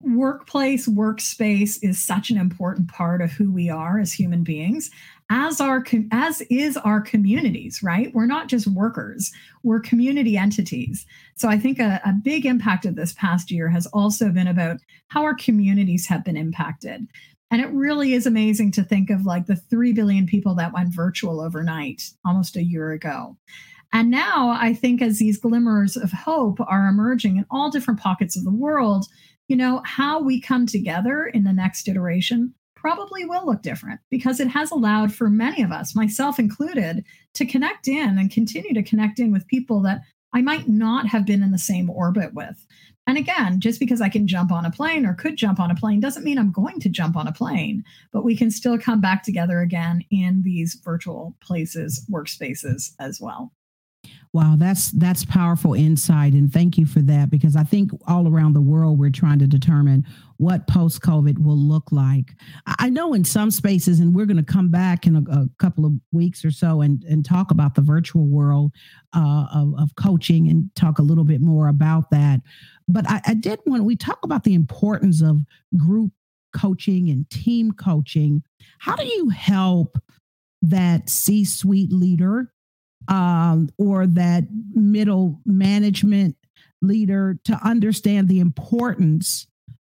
workplace 0.00 0.88
workspace 0.88 1.78
is 1.82 2.02
such 2.02 2.30
an 2.30 2.38
important 2.38 2.88
part 2.88 3.20
of 3.20 3.32
who 3.32 3.52
we 3.52 3.68
are 3.68 3.98
as 3.98 4.12
human 4.12 4.42
beings 4.42 4.90
as 5.30 5.60
our 5.60 5.84
as 6.12 6.40
is 6.50 6.76
our 6.76 7.00
communities 7.00 7.82
right? 7.82 8.14
We're 8.14 8.26
not 8.26 8.48
just 8.48 8.66
workers. 8.66 9.32
We're 9.62 9.80
community 9.80 10.36
entities. 10.36 11.06
So 11.36 11.48
i 11.48 11.58
think 11.58 11.78
a, 11.78 12.00
a 12.04 12.12
big 12.12 12.46
impact 12.46 12.86
of 12.86 12.96
this 12.96 13.12
past 13.14 13.50
year 13.50 13.68
has 13.68 13.86
also 13.88 14.30
been 14.30 14.46
about 14.46 14.78
how 15.08 15.22
our 15.22 15.34
communities 15.34 16.06
have 16.06 16.24
been 16.24 16.36
impacted. 16.36 17.06
And 17.50 17.62
it 17.62 17.70
really 17.70 18.12
is 18.12 18.26
amazing 18.26 18.72
to 18.72 18.82
think 18.82 19.10
of 19.10 19.24
like 19.24 19.46
the 19.46 19.56
3 19.56 19.92
billion 19.92 20.26
people 20.26 20.54
that 20.56 20.72
went 20.72 20.94
virtual 20.94 21.40
overnight 21.40 22.02
almost 22.24 22.56
a 22.56 22.64
year 22.64 22.90
ago. 22.90 23.36
And 23.92 24.10
now 24.10 24.50
I 24.50 24.74
think 24.74 25.00
as 25.00 25.18
these 25.18 25.38
glimmers 25.38 25.96
of 25.96 26.10
hope 26.10 26.58
are 26.66 26.88
emerging 26.88 27.36
in 27.36 27.46
all 27.50 27.70
different 27.70 28.00
pockets 28.00 28.36
of 28.36 28.44
the 28.44 28.50
world, 28.50 29.06
you 29.48 29.56
know, 29.56 29.80
how 29.84 30.20
we 30.20 30.40
come 30.40 30.66
together 30.66 31.26
in 31.26 31.44
the 31.44 31.52
next 31.52 31.88
iteration 31.88 32.52
probably 32.86 33.24
will 33.24 33.44
look 33.44 33.62
different 33.62 33.98
because 34.10 34.38
it 34.38 34.46
has 34.46 34.70
allowed 34.70 35.12
for 35.12 35.28
many 35.28 35.60
of 35.60 35.72
us, 35.72 35.96
myself 35.96 36.38
included, 36.38 37.04
to 37.34 37.44
connect 37.44 37.88
in 37.88 38.16
and 38.16 38.30
continue 38.30 38.72
to 38.72 38.82
connect 38.84 39.18
in 39.18 39.32
with 39.32 39.44
people 39.48 39.82
that 39.82 40.02
I 40.32 40.40
might 40.40 40.68
not 40.68 41.08
have 41.08 41.26
been 41.26 41.42
in 41.42 41.50
the 41.50 41.58
same 41.58 41.90
orbit 41.90 42.32
with. 42.32 42.64
And 43.08 43.18
again, 43.18 43.58
just 43.58 43.80
because 43.80 44.00
I 44.00 44.08
can 44.08 44.28
jump 44.28 44.52
on 44.52 44.64
a 44.64 44.70
plane 44.70 45.04
or 45.04 45.14
could 45.14 45.36
jump 45.36 45.58
on 45.58 45.72
a 45.72 45.74
plane 45.74 45.98
doesn't 45.98 46.22
mean 46.22 46.38
I'm 46.38 46.52
going 46.52 46.78
to 46.78 46.88
jump 46.88 47.16
on 47.16 47.26
a 47.26 47.32
plane, 47.32 47.82
but 48.12 48.22
we 48.22 48.36
can 48.36 48.52
still 48.52 48.78
come 48.78 49.00
back 49.00 49.24
together 49.24 49.62
again 49.62 50.04
in 50.12 50.42
these 50.44 50.80
virtual 50.84 51.34
places, 51.40 52.06
workspaces 52.08 52.92
as 53.00 53.20
well. 53.20 53.50
Wow, 54.32 54.54
that's 54.56 54.90
that's 54.92 55.24
powerful 55.24 55.74
insight, 55.74 56.34
and 56.34 56.52
thank 56.52 56.76
you 56.78 56.86
for 56.86 57.00
that 57.00 57.30
because 57.30 57.56
I 57.56 57.64
think 57.64 57.90
all 58.06 58.28
around 58.28 58.52
the 58.52 58.60
world 58.60 58.98
we're 58.98 59.10
trying 59.10 59.38
to 59.40 59.46
determine 59.46 60.06
what 60.38 60.66
post 60.66 61.00
COVID 61.02 61.38
will 61.38 61.56
look 61.56 61.90
like. 61.90 62.34
I 62.66 62.90
know 62.90 63.14
in 63.14 63.24
some 63.24 63.50
spaces, 63.50 64.00
and 64.00 64.14
we're 64.14 64.26
going 64.26 64.36
to 64.36 64.42
come 64.42 64.70
back 64.70 65.06
in 65.06 65.16
a, 65.16 65.22
a, 65.30 65.48
couple 65.58 65.86
of 65.86 65.92
weeks 66.12 66.44
or 66.44 66.50
so 66.50 66.82
and 66.82 67.02
and 67.04 67.24
talk 67.24 67.50
about 67.50 67.74
the 67.74 67.80
virtual 67.80 68.26
world 68.26 68.72
uh, 69.14 69.46
of, 69.52 69.74
of, 69.78 69.94
coaching 69.96 70.48
and 70.48 70.70
talk 70.74 70.98
a 70.98 71.02
little 71.02 71.24
bit 71.24 71.40
more 71.40 71.68
about 71.68 72.10
that. 72.10 72.40
But 72.88 73.08
I, 73.08 73.20
I 73.26 73.34
did 73.34 73.60
want 73.66 73.84
we 73.84 73.96
talk 73.96 74.18
about 74.22 74.44
the 74.44 74.54
importance 74.54 75.22
of 75.22 75.40
group 75.76 76.12
coaching 76.54 77.08
and 77.10 77.28
team 77.30 77.72
coaching. 77.72 78.42
How 78.78 78.96
do 78.96 79.04
you 79.04 79.30
help 79.30 79.98
that 80.62 81.08
C 81.08 81.44
suite 81.44 81.92
leader? 81.92 82.52
um, 83.08 83.68
or 83.78 84.06
that 84.06 84.44
middle 84.74 85.40
management 85.44 86.36
leader 86.82 87.38
to 87.44 87.58
understand 87.64 88.28
the 88.28 88.40
importance 88.40 89.46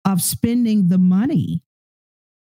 of 0.07 0.23
spending 0.23 0.89
the 0.89 0.99
money 0.99 1.63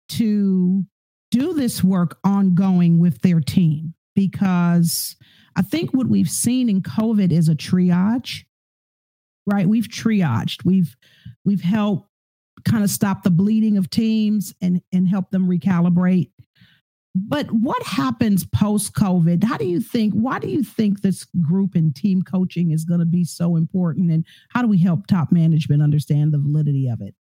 to 0.08 0.86
do 1.32 1.54
this 1.54 1.84
work 1.84 2.18
ongoing 2.24 3.00
with 3.00 3.22
their 3.22 3.42
team 3.42 3.94
because 4.16 5.18
I 5.58 5.62
think 5.62 5.94
what 5.94 6.08
we've 6.08 6.30
seen 6.30 6.70
in 6.70 6.82
COVID 6.82 7.34
is 7.34 7.50
a 7.50 7.56
triage, 7.56 8.46
right? 9.46 9.68
We've 9.68 9.88
triaged, 9.88 10.64
we've 10.64 10.96
we've 11.44 11.62
helped 11.62 12.10
kind 12.64 12.84
of 12.84 12.90
stop 12.90 13.24
the 13.24 13.32
bleeding 13.32 13.78
of 13.78 13.90
teams 13.90 14.54
and 14.62 14.82
and 14.94 15.08
help 15.08 15.32
them 15.32 15.50
recalibrate 15.50 16.32
but 17.26 17.52
what 17.52 17.82
happens 17.84 18.46
post 18.46 18.94
COVID? 18.94 19.44
How 19.44 19.58
do 19.58 19.66
you 19.66 19.80
think? 19.80 20.14
Why 20.14 20.40
do 20.40 20.48
you 20.48 20.64
think 20.64 21.02
this 21.02 21.26
group 21.42 21.74
and 21.74 21.96
team 21.96 22.22
coaching 22.22 22.72
is 22.72 22.86
going 22.86 23.00
to 23.00 23.06
be 23.06 23.24
so 23.24 23.56
important? 23.56 24.12
And 24.12 24.26
how 24.50 24.62
do 24.62 24.68
we 24.68 24.78
help 24.78 25.08
top 25.08 25.32
management 25.32 25.82
understand 25.82 26.32
the 26.32 26.38
validity 26.38 26.88
of 26.88 27.02
it? 27.02 27.16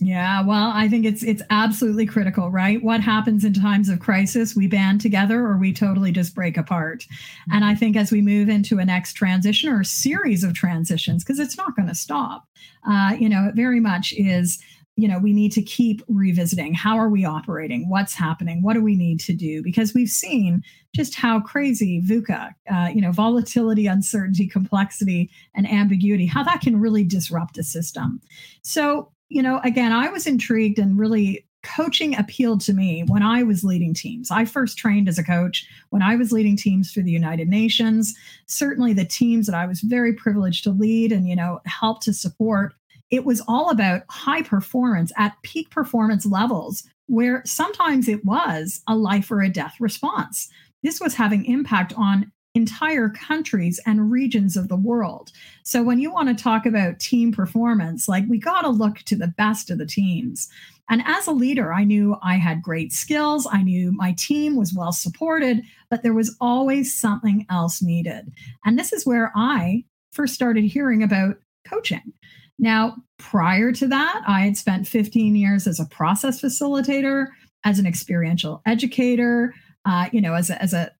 Yeah, 0.00 0.42
well, 0.44 0.70
I 0.72 0.88
think 0.88 1.04
it's 1.04 1.24
it's 1.24 1.42
absolutely 1.50 2.06
critical, 2.06 2.50
right? 2.50 2.82
What 2.82 3.00
happens 3.00 3.44
in 3.44 3.52
times 3.52 3.88
of 3.88 3.98
crisis? 3.98 4.54
We 4.54 4.68
band 4.68 5.00
together 5.00 5.40
or 5.44 5.56
we 5.56 5.72
totally 5.72 6.12
just 6.12 6.34
break 6.36 6.56
apart. 6.56 7.04
And 7.52 7.64
I 7.64 7.74
think 7.74 7.96
as 7.96 8.12
we 8.12 8.20
move 8.20 8.48
into 8.48 8.78
a 8.78 8.84
next 8.84 9.14
transition 9.14 9.70
or 9.70 9.80
a 9.80 9.84
series 9.84 10.44
of 10.44 10.54
transitions, 10.54 11.24
because 11.24 11.40
it's 11.40 11.56
not 11.56 11.74
going 11.74 11.88
to 11.88 11.96
stop, 11.96 12.44
uh, 12.88 13.16
you 13.18 13.28
know, 13.28 13.46
it 13.48 13.56
very 13.56 13.80
much 13.80 14.12
is 14.16 14.62
you 14.94 15.08
know 15.08 15.18
we 15.18 15.32
need 15.32 15.52
to 15.52 15.62
keep 15.62 16.02
revisiting 16.08 16.74
how 16.74 16.98
are 16.98 17.08
we 17.08 17.24
operating 17.24 17.88
what's 17.88 18.14
happening 18.14 18.62
what 18.62 18.74
do 18.74 18.82
we 18.82 18.96
need 18.96 19.20
to 19.20 19.32
do 19.32 19.62
because 19.62 19.94
we've 19.94 20.08
seen 20.08 20.60
just 20.94 21.14
how 21.14 21.40
crazy 21.40 22.02
VUCA, 22.02 22.52
uh, 22.72 22.88
you 22.92 23.00
know, 23.00 23.12
volatility, 23.12 23.86
uncertainty, 23.86 24.48
complexity, 24.48 25.30
and 25.54 25.70
ambiguity, 25.70 26.26
how 26.26 26.42
that 26.42 26.60
can 26.60 26.80
really 26.80 27.04
disrupt 27.04 27.58
a 27.58 27.62
system. 27.62 28.20
So, 28.62 29.12
you 29.28 29.42
know, 29.42 29.60
again, 29.64 29.92
I 29.92 30.08
was 30.08 30.26
intrigued 30.26 30.78
and 30.78 30.98
really 30.98 31.46
coaching 31.64 32.16
appealed 32.16 32.60
to 32.62 32.72
me 32.72 33.04
when 33.08 33.22
I 33.22 33.42
was 33.42 33.64
leading 33.64 33.92
teams. 33.92 34.30
I 34.30 34.44
first 34.44 34.78
trained 34.78 35.08
as 35.08 35.18
a 35.18 35.24
coach 35.24 35.66
when 35.90 36.02
I 36.02 36.16
was 36.16 36.32
leading 36.32 36.56
teams 36.56 36.92
for 36.92 37.00
the 37.00 37.10
United 37.10 37.48
Nations. 37.48 38.14
Certainly 38.46 38.94
the 38.94 39.04
teams 39.04 39.46
that 39.46 39.56
I 39.56 39.66
was 39.66 39.80
very 39.80 40.12
privileged 40.12 40.64
to 40.64 40.70
lead 40.70 41.12
and, 41.12 41.28
you 41.28 41.36
know, 41.36 41.60
help 41.66 42.02
to 42.04 42.12
support 42.12 42.74
it 43.10 43.24
was 43.24 43.40
all 43.48 43.70
about 43.70 44.02
high 44.10 44.42
performance 44.42 45.12
at 45.16 45.40
peak 45.42 45.70
performance 45.70 46.26
levels, 46.26 46.84
where 47.06 47.42
sometimes 47.46 48.06
it 48.06 48.24
was 48.24 48.82
a 48.86 48.94
life 48.94 49.30
or 49.30 49.40
a 49.40 49.48
death 49.48 49.76
response. 49.80 50.48
This 50.82 51.00
was 51.00 51.14
having 51.14 51.44
impact 51.46 51.94
on 51.96 52.30
entire 52.54 53.08
countries 53.08 53.80
and 53.86 54.10
regions 54.10 54.56
of 54.56 54.68
the 54.68 54.76
world. 54.76 55.30
So 55.62 55.82
when 55.82 55.98
you 55.98 56.12
want 56.12 56.28
to 56.28 56.42
talk 56.42 56.66
about 56.66 56.98
team 56.98 57.32
performance, 57.32 58.08
like 58.08 58.24
we 58.28 58.38
got 58.38 58.62
to 58.62 58.68
look 58.68 58.98
to 59.00 59.16
the 59.16 59.28
best 59.28 59.70
of 59.70 59.78
the 59.78 59.86
teams. 59.86 60.48
And 60.90 61.02
as 61.04 61.26
a 61.26 61.32
leader, 61.32 61.72
I 61.72 61.84
knew 61.84 62.16
I 62.22 62.34
had 62.34 62.62
great 62.62 62.92
skills. 62.92 63.46
I 63.50 63.62
knew 63.62 63.92
my 63.92 64.12
team 64.12 64.56
was 64.56 64.74
well 64.74 64.92
supported, 64.92 65.62
but 65.90 66.02
there 66.02 66.14
was 66.14 66.36
always 66.40 66.94
something 66.94 67.46
else 67.50 67.82
needed. 67.82 68.32
And 68.64 68.78
this 68.78 68.92
is 68.92 69.06
where 69.06 69.30
I 69.36 69.84
first 70.12 70.34
started 70.34 70.64
hearing 70.64 71.02
about 71.02 71.36
coaching. 71.66 72.12
Now, 72.58 72.96
prior 73.18 73.70
to 73.72 73.86
that, 73.88 74.22
I 74.26 74.40
had 74.40 74.56
spent 74.56 74.88
15 74.88 75.36
years 75.36 75.66
as 75.66 75.78
a 75.78 75.86
process 75.86 76.40
facilitator, 76.40 77.26
as 77.64 77.78
an 77.78 77.86
experiential 77.86 78.62
educator, 78.66 79.54
uh, 79.84 80.08
you 80.12 80.20
know, 80.20 80.34
as 80.34 80.50
a, 80.50 80.60
as 80.60 80.72
a 80.72 80.90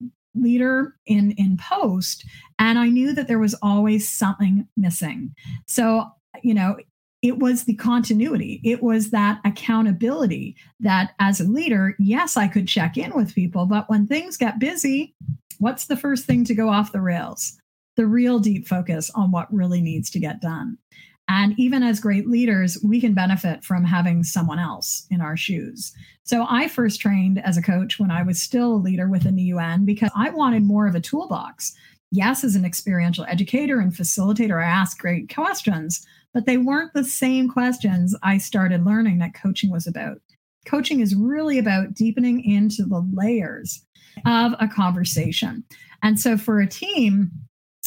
leader 0.42 0.94
in 1.06 1.32
in 1.32 1.56
post 1.56 2.24
and 2.58 2.78
i 2.78 2.88
knew 2.88 3.12
that 3.12 3.28
there 3.28 3.38
was 3.38 3.54
always 3.62 4.08
something 4.08 4.66
missing. 4.76 5.34
So 5.66 6.06
you 6.42 6.54
know 6.54 6.76
it 7.20 7.40
was 7.40 7.64
the 7.64 7.74
continuity. 7.74 8.60
It 8.62 8.80
was 8.80 9.10
that 9.10 9.40
accountability 9.44 10.54
that 10.78 11.14
as 11.18 11.40
a 11.40 11.44
leader 11.44 11.96
yes 11.98 12.36
i 12.36 12.46
could 12.46 12.68
check 12.68 12.96
in 12.96 13.12
with 13.14 13.34
people 13.34 13.66
but 13.66 13.88
when 13.90 14.06
things 14.06 14.36
get 14.36 14.58
busy 14.58 15.14
what's 15.58 15.86
the 15.86 15.96
first 15.96 16.24
thing 16.24 16.44
to 16.44 16.54
go 16.54 16.68
off 16.68 16.92
the 16.92 17.00
rails? 17.00 17.58
The 17.96 18.06
real 18.06 18.38
deep 18.38 18.66
focus 18.66 19.10
on 19.14 19.30
what 19.30 19.52
really 19.52 19.80
needs 19.80 20.08
to 20.10 20.20
get 20.20 20.40
done 20.40 20.78
and 21.28 21.54
even 21.58 21.82
as 21.82 22.00
great 22.00 22.26
leaders, 22.26 22.78
we 22.82 23.00
can 23.00 23.12
benefit 23.12 23.62
from 23.62 23.84
having 23.84 24.24
someone 24.24 24.58
else 24.58 25.06
in 25.10 25.20
our 25.20 25.36
shoes. 25.36 25.92
So 26.24 26.46
I 26.48 26.68
first 26.68 27.00
trained 27.00 27.38
as 27.44 27.56
a 27.56 27.62
coach 27.62 27.98
when 27.98 28.10
I 28.10 28.22
was 28.22 28.40
still 28.40 28.74
a 28.74 28.76
leader 28.76 29.08
within 29.08 29.36
the 29.36 29.42
UN 29.44 29.84
because 29.84 30.10
I 30.16 30.30
wanted 30.30 30.62
more 30.62 30.86
of 30.86 30.94
a 30.94 31.00
toolbox. 31.00 31.74
Yes, 32.10 32.44
as 32.44 32.54
an 32.54 32.64
experiential 32.64 33.26
educator 33.28 33.78
and 33.78 33.92
facilitator, 33.92 34.62
I 34.62 34.68
asked 34.68 34.98
great 34.98 35.32
questions, 35.32 36.06
but 36.32 36.46
they 36.46 36.56
weren't 36.56 36.94
the 36.94 37.04
same 37.04 37.50
questions 37.50 38.16
I 38.22 38.38
started 38.38 38.86
learning 38.86 39.18
that 39.18 39.34
coaching 39.34 39.70
was 39.70 39.86
about. 39.86 40.18
Coaching 40.64 41.00
is 41.00 41.14
really 41.14 41.58
about 41.58 41.94
deepening 41.94 42.42
into 42.42 42.84
the 42.84 43.06
layers 43.12 43.84
of 44.26 44.54
a 44.58 44.68
conversation. 44.68 45.64
And 46.02 46.18
so 46.18 46.38
for 46.38 46.60
a 46.60 46.66
team, 46.66 47.30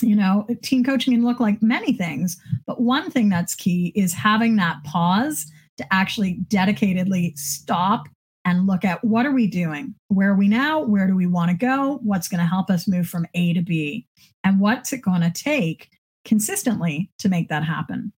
you 0.03 0.15
know, 0.15 0.45
team 0.61 0.83
coaching 0.83 1.13
can 1.13 1.25
look 1.25 1.39
like 1.39 1.61
many 1.61 1.93
things, 1.93 2.39
but 2.65 2.81
one 2.81 3.09
thing 3.11 3.29
that's 3.29 3.55
key 3.55 3.91
is 3.95 4.13
having 4.13 4.55
that 4.57 4.83
pause 4.83 5.51
to 5.77 5.93
actually 5.93 6.39
dedicatedly 6.47 7.37
stop 7.37 8.07
and 8.45 8.67
look 8.67 8.83
at 8.83 9.03
what 9.03 9.25
are 9.25 9.31
we 9.31 9.47
doing? 9.47 9.93
Where 10.07 10.31
are 10.31 10.35
we 10.35 10.47
now? 10.47 10.81
Where 10.81 11.07
do 11.07 11.15
we 11.15 11.27
want 11.27 11.51
to 11.51 11.57
go? 11.57 11.99
What's 12.03 12.27
going 12.27 12.39
to 12.39 12.45
help 12.45 12.69
us 12.69 12.87
move 12.87 13.07
from 13.07 13.27
A 13.33 13.53
to 13.53 13.61
B? 13.61 14.07
And 14.43 14.59
what's 14.59 14.91
it 14.93 15.01
going 15.01 15.21
to 15.21 15.31
take 15.31 15.89
consistently 16.25 17.11
to 17.19 17.29
make 17.29 17.49
that 17.49 17.63
happen? 17.63 18.11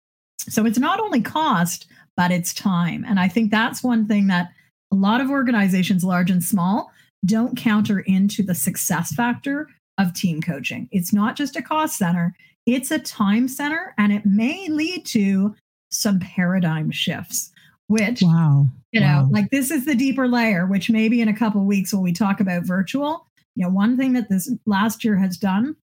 So 0.49 0.65
it's 0.65 0.79
not 0.79 1.01
only 1.01 1.21
cost, 1.21 1.87
but 2.17 2.31
it's 2.31 2.55
time. 2.55 3.05
And 3.07 3.19
I 3.19 3.29
think 3.29 3.51
that's 3.51 3.83
one 3.83 4.07
thing 4.07 4.29
that 4.29 4.49
a 4.93 4.97
lot 4.97 5.21
of 5.21 5.31
organizations, 5.31 6.05
large 6.05 6.31
and 6.31 6.43
small, 6.43 6.91
don't 7.25 7.57
counter 7.57 8.01
into 8.01 8.43
the 8.43 8.55
success 8.55 9.15
factor 9.15 9.69
of 9.99 10.15
team 10.15 10.41
coaching. 10.41 10.89
It's 10.91 11.13
not 11.13 11.37
just 11.37 11.57
a 11.57 11.63
cost 11.63 11.97
center, 11.97 12.35
it's 12.67 12.91
a 12.91 12.99
time 12.99 13.49
center, 13.49 13.95
and 13.99 14.13
it 14.13 14.25
may 14.25 14.69
lead 14.69 15.05
to 15.07 15.55
some 15.91 16.21
paradigm 16.21 16.91
shifts. 16.91 17.51
Which, 17.89 18.23
wow, 18.23 18.67
you 18.93 19.01
know, 19.01 19.07
wow. 19.25 19.29
like 19.31 19.51
this 19.51 19.71
is 19.71 19.85
the 19.85 19.95
deeper 19.95 20.27
layer, 20.27 20.67
which 20.67 20.89
maybe 20.89 21.21
in 21.21 21.29
a 21.29 21.37
couple 21.37 21.63
weeks 21.67 21.93
when 21.93 22.03
we 22.03 22.13
talk 22.13 22.41
about 22.41 22.65
virtual, 22.65 23.27
you 23.55 23.65
know, 23.65 23.71
one 23.71 23.99
thing 23.99 24.15
that 24.15 24.31
this 24.31 24.51
last 24.65 25.05
year 25.05 25.17
has 25.17 25.37
done 25.37 25.77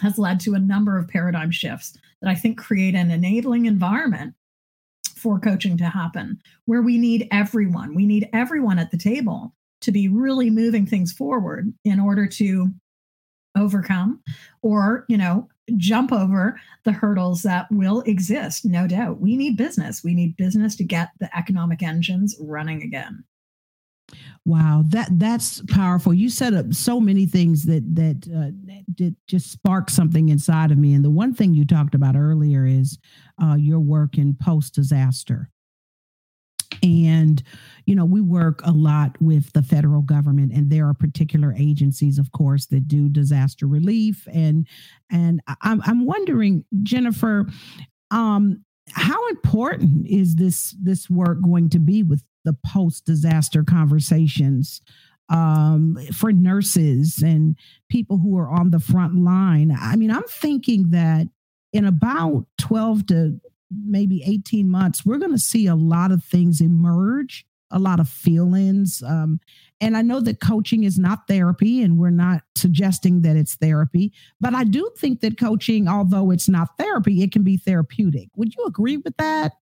has 0.00 0.18
led 0.18 0.40
to 0.40 0.54
a 0.54 0.58
number 0.58 0.98
of 0.98 1.08
paradigm 1.08 1.50
shifts 1.50 1.96
that 2.20 2.30
I 2.30 2.34
think 2.34 2.58
create 2.58 2.94
an 2.94 3.10
enabling 3.10 3.66
environment 3.66 4.34
for 5.16 5.38
coaching 5.38 5.76
to 5.78 5.88
happen 5.88 6.40
where 6.66 6.82
we 6.82 6.98
need 6.98 7.28
everyone. 7.30 7.94
We 7.94 8.06
need 8.06 8.28
everyone 8.32 8.78
at 8.78 8.90
the 8.90 8.98
table 8.98 9.54
to 9.80 9.92
be 9.92 10.08
really 10.08 10.50
moving 10.50 10.86
things 10.86 11.12
forward 11.12 11.72
in 11.84 12.00
order 12.00 12.26
to 12.26 12.68
overcome 13.56 14.20
or, 14.62 15.04
you 15.08 15.16
know, 15.16 15.48
jump 15.76 16.12
over 16.12 16.58
the 16.84 16.92
hurdles 16.92 17.42
that 17.42 17.66
will 17.70 18.02
exist. 18.02 18.64
No 18.64 18.86
doubt. 18.86 19.20
We 19.20 19.36
need 19.36 19.56
business. 19.56 20.04
We 20.04 20.14
need 20.14 20.36
business 20.36 20.76
to 20.76 20.84
get 20.84 21.10
the 21.18 21.34
economic 21.36 21.82
engines 21.82 22.36
running 22.40 22.82
again. 22.82 23.24
Wow, 24.44 24.84
that 24.90 25.08
that's 25.18 25.60
powerful. 25.68 26.14
You 26.14 26.30
said 26.30 26.54
up 26.54 26.72
so 26.72 27.00
many 27.00 27.26
things 27.26 27.64
that 27.64 27.82
that 27.96 28.28
uh, 28.32 28.52
that 28.96 29.16
just 29.26 29.50
sparked 29.50 29.90
something 29.90 30.28
inside 30.28 30.70
of 30.70 30.78
me. 30.78 30.94
And 30.94 31.04
the 31.04 31.10
one 31.10 31.34
thing 31.34 31.52
you 31.52 31.64
talked 31.64 31.96
about 31.96 32.14
earlier 32.14 32.64
is 32.64 32.98
uh, 33.42 33.56
your 33.56 33.80
work 33.80 34.18
in 34.18 34.34
post 34.34 34.74
disaster. 34.74 35.50
And, 36.86 37.42
you 37.84 37.94
know, 37.94 38.04
we 38.04 38.20
work 38.20 38.60
a 38.64 38.72
lot 38.72 39.20
with 39.20 39.52
the 39.52 39.62
federal 39.62 40.02
government, 40.02 40.52
and 40.52 40.70
there 40.70 40.88
are 40.88 40.94
particular 40.94 41.54
agencies, 41.56 42.18
of 42.18 42.32
course, 42.32 42.66
that 42.66 42.88
do 42.88 43.08
disaster 43.08 43.66
relief. 43.66 44.26
And 44.32 44.66
and 45.10 45.40
I'm 45.62 45.82
I'm 45.84 46.06
wondering, 46.06 46.64
Jennifer, 46.82 47.46
um, 48.10 48.64
how 48.90 49.26
important 49.28 50.06
is 50.06 50.36
this 50.36 50.76
this 50.80 51.10
work 51.10 51.42
going 51.42 51.68
to 51.70 51.78
be 51.78 52.02
with 52.02 52.22
the 52.44 52.56
post 52.64 53.04
disaster 53.04 53.64
conversations 53.64 54.80
um, 55.28 55.98
for 56.14 56.30
nurses 56.30 57.20
and 57.22 57.56
people 57.90 58.18
who 58.18 58.38
are 58.38 58.48
on 58.48 58.70
the 58.70 58.78
front 58.78 59.16
line? 59.16 59.76
I 59.78 59.96
mean, 59.96 60.10
I'm 60.10 60.28
thinking 60.28 60.90
that 60.90 61.26
in 61.72 61.84
about 61.84 62.46
12 62.58 63.06
to 63.06 63.40
maybe 63.70 64.22
18 64.24 64.68
months, 64.68 65.04
we're 65.04 65.18
going 65.18 65.32
to 65.32 65.38
see 65.38 65.66
a 65.66 65.74
lot 65.74 66.12
of 66.12 66.24
things 66.24 66.60
emerge, 66.60 67.46
a 67.70 67.78
lot 67.78 68.00
of 68.00 68.08
feelings. 68.08 69.02
Um, 69.06 69.40
and 69.80 69.96
I 69.96 70.02
know 70.02 70.20
that 70.20 70.40
coaching 70.40 70.84
is 70.84 70.98
not 70.98 71.28
therapy, 71.28 71.82
and 71.82 71.98
we're 71.98 72.10
not 72.10 72.42
suggesting 72.54 73.22
that 73.22 73.36
it's 73.36 73.56
therapy, 73.56 74.12
but 74.40 74.54
I 74.54 74.64
do 74.64 74.90
think 74.96 75.20
that 75.20 75.38
coaching, 75.38 75.88
although 75.88 76.30
it's 76.30 76.48
not 76.48 76.78
therapy, 76.78 77.22
it 77.22 77.32
can 77.32 77.42
be 77.42 77.56
therapeutic. 77.56 78.28
Would 78.36 78.54
you 78.54 78.64
agree 78.66 78.96
with 78.96 79.16
that? 79.18 79.52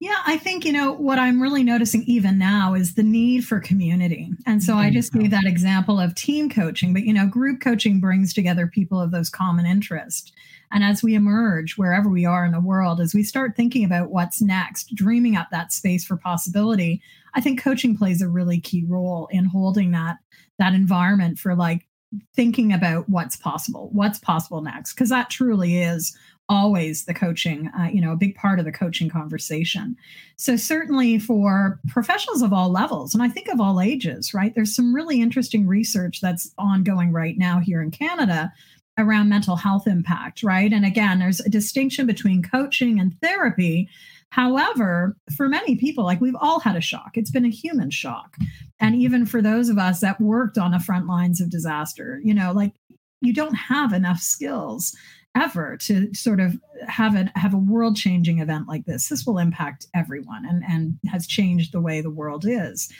Yeah, 0.00 0.16
I 0.26 0.36
think, 0.36 0.64
you 0.64 0.72
know, 0.72 0.92
what 0.92 1.18
I'm 1.18 1.40
really 1.40 1.62
noticing 1.62 2.02
even 2.04 2.38
now 2.38 2.74
is 2.74 2.94
the 2.94 3.02
need 3.02 3.46
for 3.46 3.60
community. 3.60 4.30
And 4.46 4.62
so 4.62 4.74
I 4.74 4.90
just 4.90 5.12
gave 5.12 5.30
that 5.30 5.46
example 5.46 6.00
of 6.00 6.14
team 6.14 6.50
coaching, 6.50 6.92
but, 6.92 7.04
you 7.04 7.12
know, 7.12 7.26
group 7.26 7.60
coaching 7.60 8.00
brings 8.00 8.34
together 8.34 8.66
people 8.66 9.00
of 9.00 9.12
those 9.12 9.30
common 9.30 9.66
interests. 9.66 10.32
And 10.74 10.82
as 10.82 11.04
we 11.04 11.14
emerge 11.14 11.78
wherever 11.78 12.08
we 12.08 12.26
are 12.26 12.44
in 12.44 12.50
the 12.50 12.60
world, 12.60 13.00
as 13.00 13.14
we 13.14 13.22
start 13.22 13.54
thinking 13.54 13.84
about 13.84 14.10
what's 14.10 14.42
next, 14.42 14.92
dreaming 14.94 15.36
up 15.36 15.48
that 15.50 15.72
space 15.72 16.04
for 16.04 16.16
possibility, 16.16 17.00
I 17.32 17.40
think 17.40 17.62
coaching 17.62 17.96
plays 17.96 18.20
a 18.20 18.28
really 18.28 18.60
key 18.60 18.84
role 18.86 19.28
in 19.30 19.44
holding 19.44 19.92
that 19.92 20.16
that 20.58 20.74
environment 20.74 21.38
for 21.38 21.54
like 21.54 21.86
thinking 22.34 22.72
about 22.72 23.08
what's 23.08 23.36
possible, 23.36 23.88
what's 23.92 24.18
possible 24.18 24.62
next, 24.62 24.94
because 24.94 25.10
that 25.10 25.30
truly 25.30 25.78
is 25.78 26.16
always 26.48 27.04
the 27.04 27.14
coaching, 27.14 27.68
uh, 27.68 27.88
you 27.92 28.00
know, 28.00 28.12
a 28.12 28.16
big 28.16 28.34
part 28.34 28.58
of 28.58 28.64
the 28.64 28.72
coaching 28.72 29.08
conversation. 29.08 29.96
So, 30.36 30.56
certainly 30.56 31.18
for 31.18 31.80
professionals 31.88 32.42
of 32.42 32.52
all 32.52 32.70
levels, 32.70 33.14
and 33.14 33.22
I 33.22 33.28
think 33.28 33.48
of 33.48 33.60
all 33.60 33.80
ages, 33.80 34.34
right? 34.34 34.54
There's 34.54 34.74
some 34.74 34.94
really 34.94 35.20
interesting 35.20 35.66
research 35.66 36.20
that's 36.20 36.52
ongoing 36.58 37.12
right 37.12 37.38
now 37.38 37.60
here 37.60 37.80
in 37.80 37.90
Canada 37.90 38.52
around 38.98 39.28
mental 39.28 39.56
health 39.56 39.86
impact, 39.86 40.42
right? 40.42 40.72
And 40.72 40.84
again, 40.84 41.18
there's 41.18 41.40
a 41.40 41.50
distinction 41.50 42.06
between 42.06 42.42
coaching 42.42 43.00
and 43.00 43.18
therapy. 43.20 43.88
However, 44.30 45.16
for 45.36 45.48
many 45.48 45.76
people, 45.76 46.04
like 46.04 46.20
we've 46.20 46.36
all 46.40 46.60
had 46.60 46.76
a 46.76 46.80
shock, 46.80 47.12
it's 47.14 47.30
been 47.30 47.44
a 47.44 47.50
human 47.50 47.90
shock. 47.90 48.36
And 48.80 48.94
even 48.96 49.26
for 49.26 49.42
those 49.42 49.68
of 49.68 49.78
us 49.78 50.00
that 50.00 50.20
worked 50.20 50.58
on 50.58 50.72
the 50.72 50.78
front 50.78 51.06
lines 51.06 51.40
of 51.40 51.50
disaster, 51.50 52.20
you 52.24 52.34
know, 52.34 52.52
like 52.52 52.72
you 53.20 53.32
don't 53.32 53.54
have 53.54 53.92
enough 53.92 54.20
skills 54.20 54.94
ever 55.36 55.76
to 55.76 56.12
sort 56.14 56.40
of 56.40 56.56
have 56.86 57.16
a 57.16 57.30
have 57.34 57.54
a 57.54 57.58
world 57.58 57.96
changing 57.96 58.38
event 58.38 58.68
like 58.68 58.84
this 58.84 59.08
this 59.08 59.26
will 59.26 59.38
impact 59.38 59.86
everyone 59.94 60.46
and 60.46 60.62
and 60.68 60.96
has 61.08 61.26
changed 61.26 61.72
the 61.72 61.80
way 61.80 62.00
the 62.00 62.10
world 62.10 62.44
is 62.46 62.92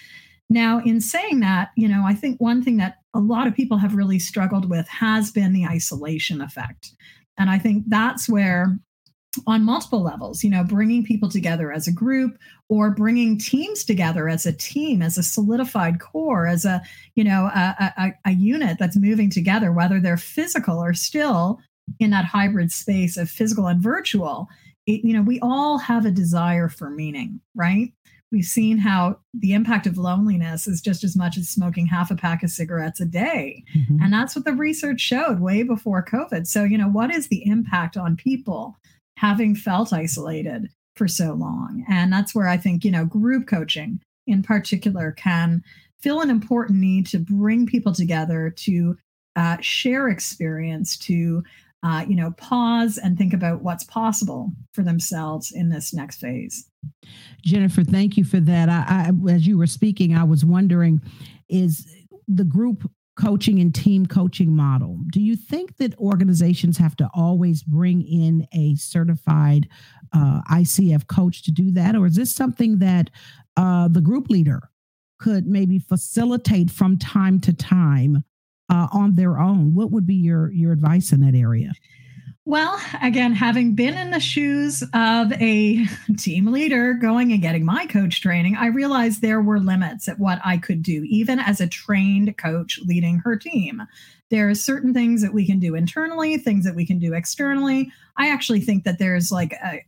now 0.50 0.80
in 0.80 1.00
saying 1.00 1.40
that 1.40 1.70
you 1.76 1.87
know 1.87 2.02
i 2.04 2.12
think 2.12 2.40
one 2.40 2.62
thing 2.62 2.76
that 2.76 2.98
a 3.14 3.20
lot 3.20 3.46
of 3.46 3.55
people 3.55 3.79
have 3.79 3.94
really 3.94 4.18
struggled 4.18 4.68
with 4.68 4.87
has 4.88 5.31
been 5.31 5.53
the 5.53 5.66
isolation 5.66 6.40
effect 6.40 6.92
and 7.38 7.50
i 7.50 7.59
think 7.59 7.85
that's 7.88 8.29
where 8.29 8.79
on 9.46 9.64
multiple 9.64 10.03
levels 10.03 10.44
you 10.44 10.50
know 10.50 10.62
bringing 10.62 11.05
people 11.05 11.29
together 11.29 11.72
as 11.72 11.88
a 11.88 11.92
group 11.92 12.38
or 12.68 12.90
bringing 12.90 13.37
teams 13.37 13.85
together 13.85 14.29
as 14.29 14.46
a 14.46 14.53
team 14.53 15.03
as 15.03 15.18
a 15.18 15.22
solidified 15.22 15.98
core 15.98 16.46
as 16.46 16.64
a 16.64 16.81
you 17.16 17.24
know 17.24 17.50
a, 17.55 17.92
a, 17.98 18.12
a 18.27 18.31
unit 18.33 18.77
that's 18.79 18.96
moving 18.96 19.29
together 19.29 19.72
whether 19.72 19.98
they're 19.98 20.16
physical 20.16 20.79
or 20.79 20.94
still 20.94 21.59
in 22.00 22.11
that 22.11 22.24
hybrid 22.24 22.72
space 22.72 23.16
of 23.16 23.31
physical 23.31 23.66
and 23.66 23.81
virtual, 23.83 24.48
it, 24.87 25.05
you 25.05 25.14
know, 25.14 25.22
we 25.22 25.38
all 25.40 25.79
have 25.79 26.05
a 26.07 26.11
desire 26.11 26.68
for 26.68 26.90
meaning, 26.90 27.40
right? 27.55 27.92
We've 28.33 28.45
seen 28.45 28.79
how 28.79 29.19
the 29.33 29.53
impact 29.53 29.87
of 29.87 29.97
loneliness 29.97 30.67
is 30.67 30.81
just 30.81 31.05
as 31.05 31.17
much 31.17 31.37
as 31.37 31.49
smoking 31.49 31.87
half 31.87 32.11
a 32.11 32.17
pack 32.17 32.43
of 32.43 32.51
cigarettes 32.51 33.01
a 33.01 33.05
day. 33.05 33.63
Mm-hmm. 33.77 34.03
And 34.03 34.13
that's 34.13 34.35
what 34.35 34.45
the 34.45 34.53
research 34.53 35.01
showed 35.01 35.41
way 35.41 35.63
before 35.63 36.05
COVID. 36.05 36.47
So, 36.47 36.65
you 36.65 36.77
know, 36.77 36.89
what 36.89 37.15
is 37.15 37.29
the 37.29 37.47
impact 37.47 37.97
on 37.97 38.17
people 38.17 38.77
having 39.17 39.55
felt 39.55 39.93
isolated 39.93 40.69
for 40.97 41.07
so 41.07 41.35
long? 41.35 41.85
And 41.89 42.13
that's 42.13 42.35
where 42.35 42.49
I 42.49 42.57
think, 42.57 42.85
you 42.85 42.91
know, 42.91 43.05
group 43.05 43.47
coaching 43.47 44.01
in 44.27 44.43
particular 44.43 45.13
can 45.13 45.63
fill 46.01 46.21
an 46.21 46.31
important 46.31 46.81
need 46.81 47.07
to 47.07 47.19
bring 47.19 47.67
people 47.67 47.93
together 47.93 48.53
to 48.57 48.97
uh, 49.37 49.59
share 49.61 50.09
experience, 50.09 50.99
to 50.99 51.43
uh, 51.85 52.05
you 52.09 52.17
know, 52.17 52.31
pause 52.33 52.97
and 52.97 53.19
think 53.19 53.35
about 53.35 53.63
what's 53.63 53.85
possible 53.85 54.51
for 54.73 54.83
themselves 54.83 55.53
in 55.53 55.69
this 55.69 55.93
next 55.93 56.17
phase. 56.17 56.67
Jennifer, 57.42 57.85
thank 57.85 58.16
you 58.16 58.25
for 58.25 58.40
that. 58.40 58.68
I, 58.68 59.11
I, 59.11 59.33
as 59.33 59.47
you 59.47 59.59
were 59.59 59.66
speaking, 59.66 60.14
I 60.14 60.25
was 60.25 60.44
wondering, 60.44 61.01
is 61.49 61.87
the 62.27 62.44
group 62.44 62.90
coaching 63.16 63.61
and 63.61 63.75
team 63.75 64.07
coaching 64.07 64.55
model. 64.55 64.99
Do 65.11 65.20
you 65.20 65.37
think 65.37 65.77
that 65.77 65.97
organizations 65.99 66.79
have 66.79 66.97
to 66.97 67.09
always 67.14 67.62
bring 67.62 68.03
in 68.03 68.47
a 68.53 68.75
certified 68.75 69.68
uh, 70.12 70.40
ICF 70.51 71.07
coach 71.07 71.44
to 71.44 71.53
do 71.53 71.70
that? 71.73 71.94
Or 71.94 72.07
is 72.07 72.16
this 72.16 72.35
something 72.35 72.79
that 72.79 73.11
uh, 73.57 73.88
the 73.88 74.01
group 74.01 74.31
leader 74.31 74.70
could 75.20 75.47
maybe 75.47 75.79
facilitate 75.79 76.70
from 76.70 76.99
time 76.99 77.40
to 77.40 77.53
time 77.53 78.25
uh, 78.68 78.88
on 78.92 79.14
their 79.14 79.38
own? 79.38 79.75
What 79.75 79.92
would 79.92 80.07
be 80.07 80.16
your, 80.16 80.51
your 80.53 80.73
advice 80.73 81.12
in 81.12 81.20
that 81.20 81.38
area? 81.38 81.73
Well, 82.46 82.78
again, 83.02 83.33
having 83.33 83.74
been 83.74 83.96
in 83.96 84.11
the 84.11 84.20
shoes 84.20 84.83
of 84.92 85.33
a 85.33 85.87
team 86.18 86.52
leader 86.52 86.92
going 86.92 87.33
and 87.33 87.40
getting 87.40 87.64
my 87.64 87.87
coach 87.87 88.20
training, 88.20 88.54
I 88.57 88.66
realized 88.66 89.22
there 89.22 89.40
were 89.40 89.59
limits 89.59 90.09
at 90.09 90.18
what 90.18 90.40
I 90.44 90.59
could 90.59 90.83
do, 90.83 91.04
even 91.09 91.38
as 91.38 91.62
a 91.62 91.66
trained 91.66 92.37
coach 92.37 92.78
leading 92.85 93.18
her 93.20 93.37
team. 93.37 93.83
There 94.28 94.50
are 94.50 94.54
certain 94.54 94.92
things 94.92 95.22
that 95.22 95.33
we 95.33 95.46
can 95.46 95.59
do 95.59 95.74
internally, 95.74 96.37
things 96.37 96.66
that 96.66 96.74
we 96.74 96.85
can 96.85 96.98
do 96.98 97.14
externally. 97.14 97.90
I 98.18 98.28
actually 98.28 98.61
think 98.61 98.85
that 98.85 98.98
there's 98.98 99.33
like 99.33 99.52
a, 99.52 99.83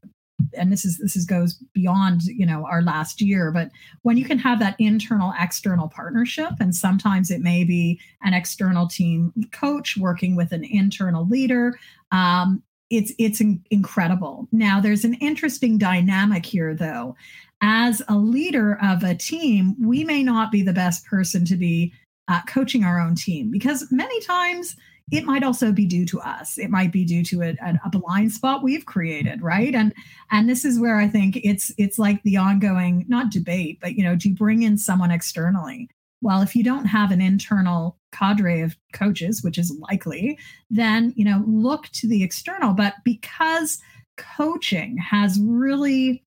and 0.56 0.70
this 0.70 0.84
is 0.84 0.98
this 0.98 1.16
is 1.16 1.24
goes 1.24 1.54
beyond 1.72 2.22
you 2.24 2.44
know 2.44 2.64
our 2.66 2.82
last 2.82 3.20
year 3.20 3.50
but 3.50 3.70
when 4.02 4.16
you 4.16 4.24
can 4.24 4.38
have 4.38 4.58
that 4.58 4.76
internal 4.78 5.32
external 5.40 5.88
partnership 5.88 6.50
and 6.60 6.74
sometimes 6.74 7.30
it 7.30 7.40
may 7.40 7.64
be 7.64 7.98
an 8.22 8.34
external 8.34 8.86
team 8.86 9.32
coach 9.52 9.96
working 9.96 10.36
with 10.36 10.52
an 10.52 10.64
internal 10.64 11.26
leader 11.26 11.78
um, 12.12 12.62
it's 12.90 13.12
it's 13.18 13.40
in, 13.40 13.64
incredible. 13.70 14.48
Now 14.52 14.80
there's 14.80 15.04
an 15.04 15.14
interesting 15.14 15.78
dynamic 15.78 16.46
here 16.46 16.74
though. 16.74 17.16
As 17.62 18.02
a 18.08 18.16
leader 18.16 18.78
of 18.82 19.02
a 19.02 19.14
team 19.14 19.74
we 19.80 20.04
may 20.04 20.22
not 20.22 20.52
be 20.52 20.62
the 20.62 20.72
best 20.72 21.06
person 21.06 21.44
to 21.46 21.56
be 21.56 21.92
uh, 22.28 22.40
coaching 22.48 22.84
our 22.84 23.00
own 23.00 23.14
team 23.14 23.50
because 23.50 23.90
many 23.90 24.20
times 24.20 24.76
it 25.12 25.24
might 25.24 25.44
also 25.44 25.70
be 25.70 25.86
due 25.86 26.04
to 26.06 26.20
us. 26.20 26.58
It 26.58 26.70
might 26.70 26.90
be 26.90 27.04
due 27.04 27.22
to 27.24 27.42
a, 27.42 27.56
a, 27.84 27.88
blind 27.88 28.32
spot 28.32 28.62
we've 28.62 28.86
created 28.86 29.40
right? 29.40 29.74
And 29.74 29.94
and 30.30 30.48
this 30.48 30.64
is 30.64 30.80
where 30.80 30.98
i 30.98 31.06
think 31.08 31.38
it's 31.44 31.72
it's 31.78 31.98
like 31.98 32.22
the 32.22 32.36
ongoing 32.36 33.04
not 33.08 33.30
debate 33.30 33.78
but 33.80 33.94
you 33.94 34.02
know 34.02 34.16
do 34.16 34.28
you 34.28 34.34
bring 34.34 34.62
in 34.62 34.76
someone 34.78 35.10
externally? 35.10 35.88
Well 36.22 36.42
if 36.42 36.56
you 36.56 36.64
don't 36.64 36.86
have 36.86 37.12
an 37.12 37.20
internal 37.20 37.98
cadre 38.12 38.62
of 38.62 38.76
coaches 38.92 39.42
which 39.42 39.58
is 39.58 39.76
likely 39.88 40.38
then 40.70 41.12
you 41.16 41.24
know 41.24 41.44
look 41.46 41.88
to 41.92 42.08
the 42.08 42.22
external. 42.22 42.72
But 42.72 42.94
because 43.04 43.78
coaching 44.16 44.96
has 44.98 45.38
really 45.40 46.24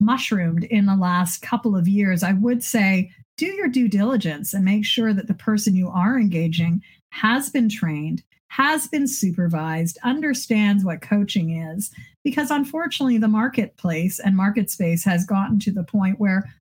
mushroomed 0.00 0.64
in 0.64 0.86
the 0.86 0.96
last 0.96 1.42
couple 1.42 1.76
of 1.76 1.86
years 1.86 2.22
i 2.22 2.32
would 2.32 2.64
say 2.64 3.10
do 3.36 3.46
your 3.46 3.68
due 3.68 3.88
diligence 3.88 4.52
and 4.52 4.64
make 4.64 4.84
sure 4.84 5.14
that 5.14 5.26
the 5.26 5.34
person 5.34 5.76
you 5.76 5.88
are 5.88 6.18
engaging 6.18 6.82
has 7.10 7.50
been 7.50 7.68
trained, 7.68 8.22
has 8.48 8.88
been 8.88 9.06
supervised, 9.06 9.98
understands 10.02 10.84
what 10.84 11.00
coaching 11.02 11.56
is, 11.56 11.90
because 12.24 12.50
unfortunately, 12.50 13.18
the 13.18 13.28
marketplace 13.28 14.18
and 14.18 14.36
market 14.36 14.70
space 14.70 15.04
has 15.04 15.24
gotten 15.24 15.58
to 15.60 15.70
the 15.70 15.84
point 15.84 16.18
where 16.18 16.52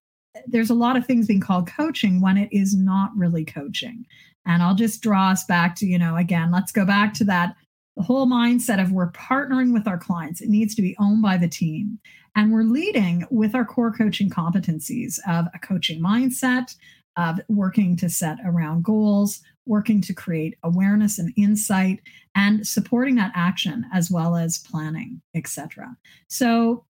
there's 0.47 0.69
a 0.69 0.75
lot 0.75 0.95
of 0.95 1.05
things 1.05 1.27
being 1.27 1.39
called 1.39 1.67
coaching 1.67 2.21
when 2.21 2.37
it 2.37 2.49
is 2.51 2.75
not 2.75 3.11
really 3.15 3.43
coaching. 3.43 4.05
And 4.45 4.63
I'll 4.63 4.75
just 4.75 5.01
draw 5.01 5.31
us 5.31 5.43
back 5.45 5.75
to, 5.77 5.85
you 5.85 5.97
know, 5.97 6.15
again, 6.15 6.51
let's 6.51 6.71
go 6.71 6.85
back 6.85 7.13
to 7.15 7.23
that 7.25 7.55
the 7.97 8.03
whole 8.03 8.27
mindset 8.27 8.81
of 8.81 8.93
we're 8.93 9.11
partnering 9.11 9.73
with 9.73 9.85
our 9.85 9.97
clients. 9.97 10.39
It 10.39 10.47
needs 10.47 10.73
to 10.75 10.81
be 10.81 10.95
owned 10.99 11.21
by 11.21 11.35
the 11.35 11.49
team. 11.49 11.99
And 12.35 12.53
we're 12.53 12.63
leading 12.63 13.25
with 13.29 13.53
our 13.53 13.65
core 13.65 13.91
coaching 13.91 14.29
competencies 14.29 15.19
of 15.27 15.47
a 15.53 15.59
coaching 15.59 16.01
mindset, 16.01 16.73
of 17.17 17.41
working 17.49 17.97
to 17.97 18.09
set 18.09 18.37
around 18.45 18.85
goals, 18.85 19.41
working 19.69 20.01
to 20.01 20.13
create 20.13 20.57
awareness 20.63 21.19
and 21.19 21.31
insight, 21.37 22.01
and 22.35 22.67
supporting 22.67 23.15
that 23.15 23.31
action 23.35 23.85
as 23.93 24.11
well 24.11 24.35
as 24.35 24.57
planning, 24.57 25.21
etc. 25.35 25.95
So 26.27 26.85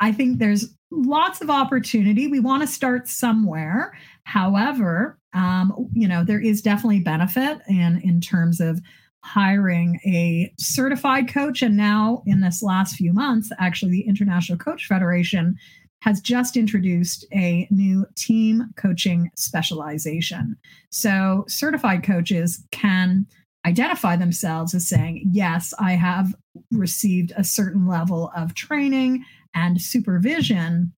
I 0.00 0.10
think 0.10 0.38
there's 0.38 0.74
lots 0.90 1.40
of 1.40 1.50
opportunity. 1.50 2.26
We 2.26 2.40
want 2.40 2.62
to 2.62 2.66
start 2.66 3.06
somewhere. 3.06 3.96
However, 4.24 5.18
um, 5.34 5.90
you 5.92 6.08
know, 6.08 6.24
there 6.24 6.40
is 6.40 6.62
definitely 6.62 7.00
benefit 7.00 7.58
in 7.68 8.00
in 8.02 8.20
terms 8.20 8.60
of 8.60 8.80
hiring 9.22 10.00
a 10.06 10.52
certified 10.58 11.28
coach. 11.28 11.62
And 11.62 11.76
now, 11.76 12.22
in 12.26 12.40
this 12.40 12.62
last 12.62 12.96
few 12.96 13.12
months, 13.12 13.50
actually, 13.58 13.92
the 13.92 14.08
International 14.08 14.58
Coach 14.58 14.86
Federation 14.86 15.56
has 16.00 16.20
just 16.20 16.56
introduced 16.56 17.24
a 17.32 17.66
new 17.70 18.06
team 18.16 18.70
coaching 18.76 19.30
specialization. 19.36 20.56
So, 20.90 21.44
certified 21.48 22.02
coaches 22.02 22.64
can 22.70 23.26
identify 23.66 24.16
themselves 24.16 24.74
as 24.74 24.88
saying, 24.88 25.28
Yes, 25.30 25.74
I 25.78 25.92
have 25.92 26.34
received 26.70 27.32
a 27.36 27.44
certain 27.44 27.86
level 27.86 28.30
of 28.36 28.54
training 28.54 29.24
and 29.54 29.80
supervision 29.80 30.92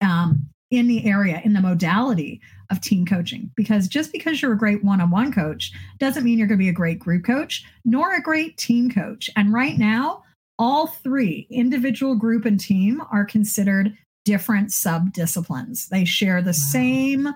um, 0.00 0.48
in 0.70 0.86
the 0.86 1.04
area, 1.04 1.40
in 1.44 1.52
the 1.52 1.60
modality 1.60 2.40
of 2.70 2.80
team 2.80 3.04
coaching. 3.04 3.50
Because 3.56 3.88
just 3.88 4.12
because 4.12 4.40
you're 4.40 4.52
a 4.52 4.58
great 4.58 4.84
one 4.84 5.00
on 5.00 5.10
one 5.10 5.32
coach 5.32 5.72
doesn't 5.98 6.24
mean 6.24 6.38
you're 6.38 6.46
going 6.46 6.58
to 6.58 6.64
be 6.64 6.68
a 6.68 6.72
great 6.72 6.98
group 6.98 7.24
coach 7.24 7.64
nor 7.84 8.14
a 8.14 8.22
great 8.22 8.56
team 8.56 8.90
coach. 8.90 9.28
And 9.36 9.52
right 9.52 9.76
now, 9.76 10.22
all 10.58 10.86
three 10.86 11.46
individual, 11.50 12.14
group, 12.14 12.44
and 12.44 12.60
team 12.60 13.02
are 13.10 13.24
considered 13.24 13.96
different 14.30 14.70
sub 14.70 15.12
disciplines. 15.12 15.88
They 15.88 16.04
share 16.04 16.40
the 16.40 16.50
wow. 16.50 16.52
same 16.52 17.28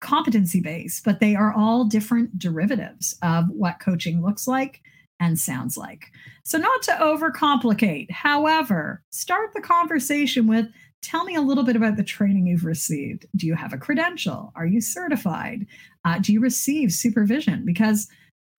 competency 0.00 0.62
base, 0.62 1.02
but 1.04 1.20
they 1.20 1.36
are 1.36 1.52
all 1.52 1.84
different 1.84 2.38
derivatives 2.38 3.14
of 3.22 3.50
what 3.50 3.80
coaching 3.80 4.22
looks 4.22 4.48
like 4.48 4.80
and 5.20 5.38
sounds 5.38 5.76
like. 5.76 6.06
So, 6.42 6.56
not 6.56 6.80
to 6.84 6.92
overcomplicate, 6.92 8.10
however, 8.10 9.02
start 9.10 9.52
the 9.52 9.60
conversation 9.60 10.46
with 10.46 10.68
tell 11.02 11.24
me 11.24 11.34
a 11.34 11.42
little 11.42 11.64
bit 11.64 11.76
about 11.76 11.96
the 11.96 12.02
training 12.02 12.46
you've 12.46 12.64
received. 12.64 13.26
Do 13.36 13.46
you 13.46 13.54
have 13.54 13.74
a 13.74 13.78
credential? 13.78 14.52
Are 14.56 14.66
you 14.66 14.80
certified? 14.80 15.66
Uh, 16.06 16.18
do 16.18 16.32
you 16.32 16.40
receive 16.40 16.92
supervision? 16.92 17.66
Because 17.66 18.08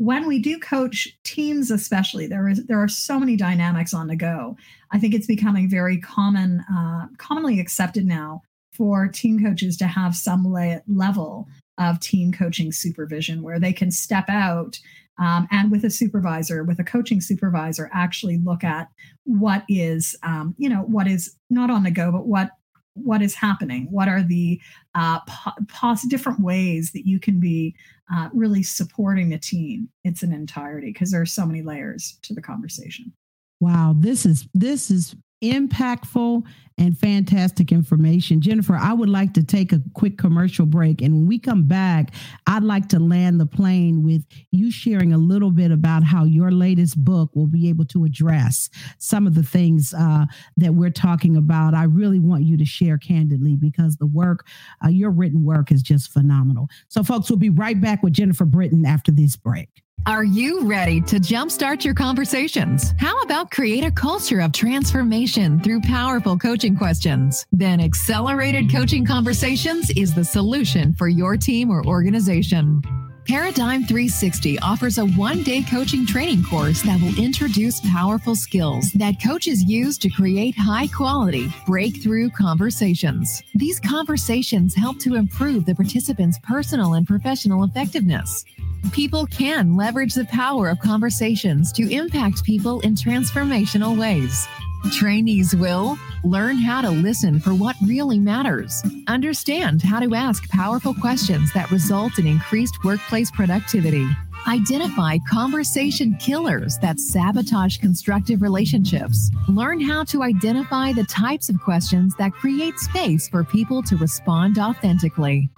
when 0.03 0.27
we 0.27 0.37
do 0.37 0.59
coach 0.59 1.07
teams 1.23 1.71
especially 1.71 2.27
there 2.27 2.49
is 2.49 2.65
there 2.65 2.81
are 2.83 2.89
so 2.89 3.17
many 3.17 3.37
dynamics 3.37 3.93
on 3.93 4.07
the 4.07 4.17
go. 4.17 4.57
I 4.91 4.99
think 4.99 5.13
it's 5.13 5.27
becoming 5.27 5.69
very 5.69 5.97
common 5.97 6.59
uh, 6.69 7.07
commonly 7.17 7.61
accepted 7.61 8.05
now 8.05 8.41
for 8.73 9.07
team 9.07 9.41
coaches 9.41 9.77
to 9.77 9.87
have 9.87 10.13
some 10.13 10.51
le- 10.51 10.81
level 10.87 11.47
of 11.77 12.01
team 12.01 12.33
coaching 12.33 12.73
supervision 12.73 13.43
where 13.43 13.59
they 13.61 13.71
can 13.71 13.91
step 13.91 14.25
out 14.27 14.77
um, 15.19 15.47
and 15.51 15.71
with 15.71 15.85
a 15.85 15.89
supervisor 15.89 16.65
with 16.65 16.79
a 16.79 16.83
coaching 16.83 17.21
supervisor 17.21 17.89
actually 17.93 18.37
look 18.43 18.63
at 18.65 18.89
what 19.23 19.63
is 19.69 20.17
um, 20.23 20.53
you 20.57 20.67
know 20.67 20.81
what 20.81 21.07
is 21.07 21.33
not 21.49 21.69
on 21.69 21.83
the 21.83 21.91
go 21.91 22.11
but 22.11 22.27
what 22.27 22.51
what 22.93 23.21
is 23.21 23.33
happening? 23.35 23.87
What 23.89 24.07
are 24.07 24.23
the 24.23 24.61
uh, 24.95 25.19
po- 25.21 25.99
different 26.07 26.39
ways 26.39 26.91
that 26.91 27.07
you 27.07 27.19
can 27.19 27.39
be 27.39 27.75
uh, 28.13 28.29
really 28.33 28.63
supporting 28.63 29.29
the 29.29 29.39
team 29.39 29.89
it's 30.03 30.23
an 30.23 30.33
entirety? 30.33 30.91
Because 30.91 31.11
there 31.11 31.21
are 31.21 31.25
so 31.25 31.45
many 31.45 31.61
layers 31.61 32.17
to 32.23 32.33
the 32.33 32.41
conversation. 32.41 33.13
Wow 33.59 33.95
this 33.97 34.25
is 34.25 34.47
this 34.53 34.91
is 34.91 35.15
impactful 35.43 36.43
and 36.77 36.97
fantastic 36.97 37.71
information. 37.71 38.41
Jennifer, 38.41 38.75
I 38.75 38.93
would 38.93 39.09
like 39.09 39.33
to 39.33 39.43
take 39.43 39.71
a 39.71 39.81
quick 39.93 40.17
commercial 40.17 40.65
break. 40.65 41.01
And 41.01 41.13
when 41.13 41.27
we 41.27 41.37
come 41.37 41.67
back, 41.67 42.13
I'd 42.47 42.63
like 42.63 42.89
to 42.89 42.99
land 42.99 43.39
the 43.39 43.45
plane 43.45 44.03
with 44.03 44.25
you 44.51 44.71
sharing 44.71 45.13
a 45.13 45.17
little 45.17 45.51
bit 45.51 45.71
about 45.71 46.03
how 46.03 46.23
your 46.23 46.51
latest 46.51 47.03
book 47.03 47.29
will 47.35 47.47
be 47.47 47.69
able 47.69 47.85
to 47.85 48.05
address 48.05 48.69
some 48.97 49.27
of 49.27 49.35
the 49.35 49.43
things 49.43 49.93
uh, 49.93 50.25
that 50.57 50.73
we're 50.73 50.89
talking 50.89 51.37
about. 51.37 51.73
I 51.73 51.83
really 51.83 52.19
want 52.19 52.43
you 52.43 52.57
to 52.57 52.65
share 52.65 52.97
candidly 52.97 53.55
because 53.55 53.97
the 53.97 54.07
work, 54.07 54.47
uh, 54.83 54.89
your 54.89 55.11
written 55.11 55.43
work 55.43 55.71
is 55.71 55.83
just 55.83 56.11
phenomenal. 56.11 56.69
So, 56.87 57.03
folks, 57.03 57.29
we'll 57.29 57.39
be 57.39 57.49
right 57.49 57.79
back 57.79 58.01
with 58.01 58.13
Jennifer 58.13 58.45
Britton 58.45 58.85
after 58.85 59.11
this 59.11 59.35
break. 59.35 59.83
Are 60.05 60.25
you 60.25 60.67
ready 60.67 60.99
to 60.99 61.15
jumpstart 61.15 61.85
your 61.85 61.93
conversations? 61.93 62.93
How 62.99 63.21
about 63.21 63.51
create 63.51 63.85
a 63.85 63.91
culture 63.91 64.41
of 64.41 64.51
transformation 64.51 65.61
through 65.61 65.79
powerful 65.79 66.37
coaching 66.37 66.75
questions? 66.75 67.45
Then 67.53 67.79
Accelerated 67.79 68.69
Coaching 68.69 69.05
Conversations 69.05 69.89
is 69.91 70.13
the 70.13 70.25
solution 70.25 70.91
for 70.93 71.07
your 71.07 71.37
team 71.37 71.69
or 71.69 71.85
organization. 71.85 72.81
Paradigm 73.25 73.83
360 73.83 74.59
offers 74.59 74.97
a 74.97 75.05
one 75.05 75.41
day 75.41 75.63
coaching 75.63 76.05
training 76.05 76.43
course 76.43 76.81
that 76.81 76.99
will 77.01 77.17
introduce 77.17 77.79
powerful 77.89 78.35
skills 78.35 78.91
that 78.95 79.23
coaches 79.23 79.63
use 79.63 79.97
to 79.99 80.09
create 80.09 80.57
high 80.57 80.87
quality, 80.87 81.47
breakthrough 81.65 82.29
conversations. 82.31 83.41
These 83.55 83.79
conversations 83.79 84.75
help 84.75 84.99
to 84.99 85.15
improve 85.15 85.65
the 85.65 85.75
participants' 85.75 86.39
personal 86.43 86.95
and 86.95 87.07
professional 87.07 87.63
effectiveness. 87.63 88.43
People 88.91 89.25
can 89.27 89.75
leverage 89.75 90.13
the 90.13 90.25
power 90.25 90.69
of 90.69 90.79
conversations 90.79 91.71
to 91.71 91.89
impact 91.91 92.43
people 92.43 92.79
in 92.81 92.95
transformational 92.95 93.97
ways. 93.97 94.47
Trainees 94.91 95.55
will 95.55 95.97
learn 96.23 96.57
how 96.57 96.81
to 96.81 96.89
listen 96.89 97.39
for 97.39 97.53
what 97.53 97.75
really 97.85 98.19
matters, 98.19 98.83
understand 99.07 99.81
how 99.81 99.99
to 99.99 100.13
ask 100.13 100.47
powerful 100.49 100.93
questions 100.93 101.53
that 101.53 101.71
result 101.71 102.19
in 102.19 102.27
increased 102.27 102.83
workplace 102.83 103.31
productivity, 103.31 104.07
identify 104.45 105.17
conversation 105.29 106.15
killers 106.19 106.77
that 106.79 106.99
sabotage 106.99 107.77
constructive 107.77 108.41
relationships, 108.41 109.31
learn 109.47 109.79
how 109.79 110.03
to 110.03 110.21
identify 110.21 110.91
the 110.91 111.05
types 111.05 111.49
of 111.49 111.59
questions 111.61 112.13
that 112.17 112.33
create 112.33 112.77
space 112.77 113.29
for 113.29 113.43
people 113.43 113.81
to 113.81 113.95
respond 113.97 114.59
authentically. 114.59 115.49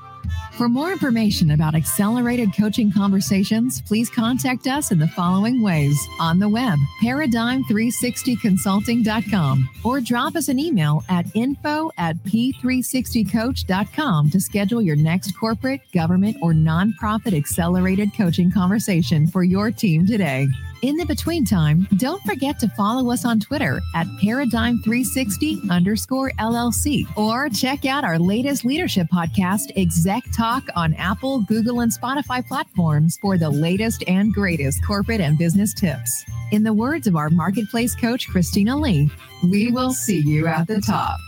For 0.54 0.70
more 0.70 0.92
information 0.92 1.52
about 1.52 1.76
accelerated 1.76 2.56
coaching 2.56 2.92
conversations, 2.92 3.82
please 3.82 4.10
contact 4.10 4.66
us 4.68 4.92
in 4.92 4.98
the 5.00 5.08
following 5.10 5.62
ways 5.62 6.00
on 6.20 6.40
the 6.40 6.50
web, 6.50 6.80
paradigm360consulting.com, 7.04 9.70
or 9.84 10.02
drop 10.02 10.36
us 10.36 10.48
an 10.48 10.58
email 10.60 11.04
at 11.10 11.26
info 11.36 11.92
at 11.98 12.16
p360coach.com 12.24 14.30
to 14.30 14.40
schedule 14.40 14.82
your 14.82 14.96
next 14.96 15.38
corporate, 15.38 15.82
government, 15.92 16.38
or 16.42 16.54
nonprofit 16.54 17.36
accelerated 17.36 18.16
coaching 18.16 18.50
conversation 18.52 19.28
for 19.28 19.44
your 19.44 19.72
team 19.72 20.08
today. 20.08 20.48
In 20.82 20.98
the 20.98 21.06
between 21.06 21.46
time, 21.46 21.88
don't 21.98 22.22
forget 22.24 22.60
to 22.60 22.70
follow 22.70 23.12
us 23.12 23.26
on 23.26 23.40
Twitter 23.40 23.82
at 23.96 24.08
Paradigm360 24.22 25.70
underscore 25.72 26.32
LLC 26.38 27.06
or 27.18 27.50
check 27.50 27.86
out 27.86 28.04
our 28.04 28.20
latest 28.20 28.66
leadership 28.66 29.08
podcast, 29.12 29.72
Exec 29.78 30.24
Talk, 30.36 30.64
on 30.76 30.94
Apple, 30.96 31.42
Google, 31.44 31.80
and 31.80 31.92
Spotify 31.92 32.46
platforms 32.46 33.18
for 33.22 33.38
the 33.38 33.50
latest 33.50 34.04
and 34.08 34.34
greatest 34.34 34.86
corporate 34.86 35.22
and 35.22 35.38
business 35.38 35.74
tips. 35.74 36.26
In 36.52 36.64
the 36.64 36.74
words 36.74 37.08
of 37.08 37.16
our 37.16 37.30
marketplace 37.30 37.96
coach, 37.96 38.28
Christina 38.30 38.78
Lee, 38.78 39.10
we 39.44 39.72
will 39.72 39.94
see 39.94 40.20
you 40.20 40.46
at 40.46 40.68
the 40.68 40.82
top. 40.82 41.20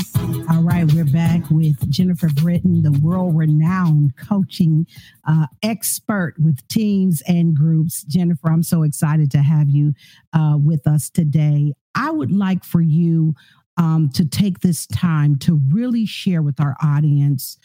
All 0.50 0.64
right, 0.64 0.92
we're 0.92 1.06
back 1.06 1.48
with 1.52 1.88
Jennifer 1.92 2.30
Britton, 2.34 2.82
the 2.82 3.00
world 3.00 3.38
renowned 3.38 4.18
coaching 4.18 4.88
uh, 5.28 5.46
expert 5.62 6.34
with 6.40 6.68
teams 6.70 7.22
and 7.28 7.56
groups. 7.56 8.02
Jennifer, 8.02 8.50
I'm 8.50 8.64
so 8.64 8.82
excited 8.82 9.30
to 9.30 9.44
have 9.44 9.70
you 9.70 9.94
uh, 10.34 10.58
with 10.60 10.88
us 10.88 11.12
today. 11.12 11.74
I 11.94 12.10
would 12.12 12.32
like 12.32 12.64
for 12.64 12.82
you 12.82 13.36
um, 13.78 14.10
to 14.14 14.26
take 14.26 14.60
this 14.60 14.88
time 14.88 15.38
to 15.40 15.62
really 15.70 16.06
share 16.06 16.42
with 16.42 16.60
our 16.60 16.76
audience 16.84 17.58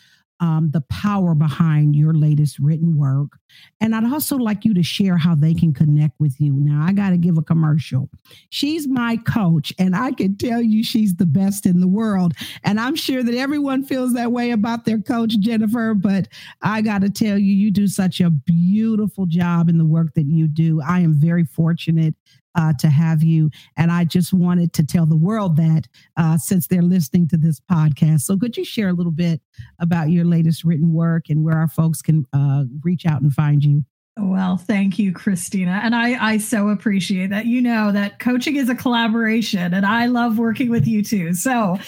um, 0.42 0.70
the 0.72 0.80
power 0.82 1.36
behind 1.36 1.94
your 1.94 2.12
latest 2.14 2.58
written 2.58 2.98
work. 2.98 3.38
And 3.80 3.94
I'd 3.94 4.04
also 4.04 4.36
like 4.36 4.64
you 4.64 4.74
to 4.74 4.82
share 4.82 5.16
how 5.16 5.36
they 5.36 5.54
can 5.54 5.72
connect 5.72 6.18
with 6.18 6.40
you. 6.40 6.54
Now, 6.54 6.84
I 6.84 6.92
got 6.92 7.10
to 7.10 7.16
give 7.16 7.38
a 7.38 7.42
commercial. 7.42 8.10
She's 8.50 8.88
my 8.88 9.18
coach, 9.18 9.72
and 9.78 9.94
I 9.94 10.10
can 10.10 10.36
tell 10.36 10.60
you 10.60 10.82
she's 10.82 11.14
the 11.14 11.26
best 11.26 11.64
in 11.64 11.78
the 11.78 11.86
world. 11.86 12.32
And 12.64 12.80
I'm 12.80 12.96
sure 12.96 13.22
that 13.22 13.36
everyone 13.36 13.84
feels 13.84 14.14
that 14.14 14.32
way 14.32 14.50
about 14.50 14.84
their 14.84 15.00
coach, 15.00 15.38
Jennifer. 15.38 15.94
But 15.94 16.26
I 16.60 16.82
got 16.82 17.02
to 17.02 17.10
tell 17.10 17.38
you, 17.38 17.54
you 17.54 17.70
do 17.70 17.86
such 17.86 18.20
a 18.20 18.30
beautiful 18.30 19.26
job 19.26 19.68
in 19.68 19.78
the 19.78 19.84
work 19.84 20.14
that 20.14 20.26
you 20.26 20.48
do. 20.48 20.82
I 20.82 21.00
am 21.00 21.14
very 21.14 21.44
fortunate 21.44 22.16
uh, 22.54 22.72
to 22.78 22.88
have 22.88 23.22
you. 23.22 23.50
And 23.76 23.90
I 23.90 24.04
just 24.04 24.32
wanted 24.32 24.72
to 24.74 24.84
tell 24.84 25.06
the 25.06 25.16
world 25.16 25.56
that 25.56 25.88
uh, 26.16 26.38
since 26.38 26.66
they're 26.66 26.82
listening 26.82 27.28
to 27.28 27.36
this 27.36 27.60
podcast. 27.60 28.22
So, 28.22 28.36
could 28.36 28.56
you 28.56 28.64
share 28.64 28.88
a 28.88 28.92
little 28.92 29.12
bit 29.12 29.40
about 29.78 30.10
your 30.10 30.24
latest 30.24 30.64
written 30.64 30.92
work 30.92 31.28
and 31.28 31.44
where 31.44 31.56
our 31.56 31.68
folks 31.68 32.02
can 32.02 32.26
uh, 32.32 32.64
reach 32.82 33.06
out 33.06 33.22
and 33.22 33.32
find 33.32 33.64
you? 33.64 33.84
Well, 34.18 34.58
thank 34.58 34.98
you, 34.98 35.12
Christina. 35.12 35.80
And 35.82 35.94
I, 35.94 36.32
I 36.32 36.36
so 36.36 36.68
appreciate 36.68 37.30
that. 37.30 37.46
You 37.46 37.62
know 37.62 37.92
that 37.92 38.18
coaching 38.18 38.56
is 38.56 38.68
a 38.68 38.74
collaboration, 38.74 39.72
and 39.72 39.86
I 39.86 40.06
love 40.06 40.38
working 40.38 40.68
with 40.68 40.86
you 40.86 41.02
too. 41.02 41.32
So, 41.32 41.78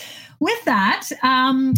with 0.41 0.65
that, 0.65 1.09
um, 1.23 1.75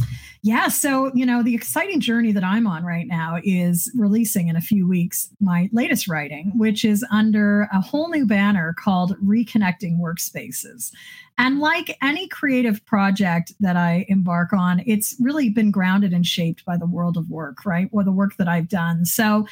yeah, 0.47 0.69
so, 0.69 1.11
you 1.13 1.27
know, 1.27 1.43
the 1.43 1.57
exciting 1.57 1.99
journey 1.99 2.31
that 2.31 2.45
I'm 2.45 2.69
on 2.69 2.85
right 2.85 3.09
now 3.09 3.41
is 3.43 3.91
releasing 3.97 4.47
in 4.47 4.55
a 4.55 4.61
few 4.61 4.87
weeks 4.87 5.29
my 5.41 5.69
latest 5.73 6.07
writing, 6.07 6.53
which 6.55 6.85
is 6.85 7.05
under 7.11 7.63
a 7.73 7.81
whole 7.81 8.09
new 8.11 8.25
banner 8.25 8.73
called 8.79 9.17
Reconnecting 9.21 9.99
Workspaces. 9.99 10.93
And 11.37 11.59
like 11.59 11.99
any 12.01 12.29
creative 12.29 12.85
project 12.87 13.55
that 13.59 13.77
I 13.77 14.07
embark 14.09 14.53
on, 14.53 14.85
it's 14.87 15.17
really 15.19 15.49
been 15.49 15.73
grounded 15.73 16.13
and 16.13 16.25
shaped 16.25 16.65
by 16.65 16.77
the 16.77 16.87
world 16.87 17.17
of 17.17 17.29
work, 17.29 17.67
right? 17.67 17.89
Or 17.91 18.05
the 18.05 18.13
work 18.13 18.37
that 18.37 18.47
I've 18.47 18.69
done. 18.69 19.05
So, 19.05 19.49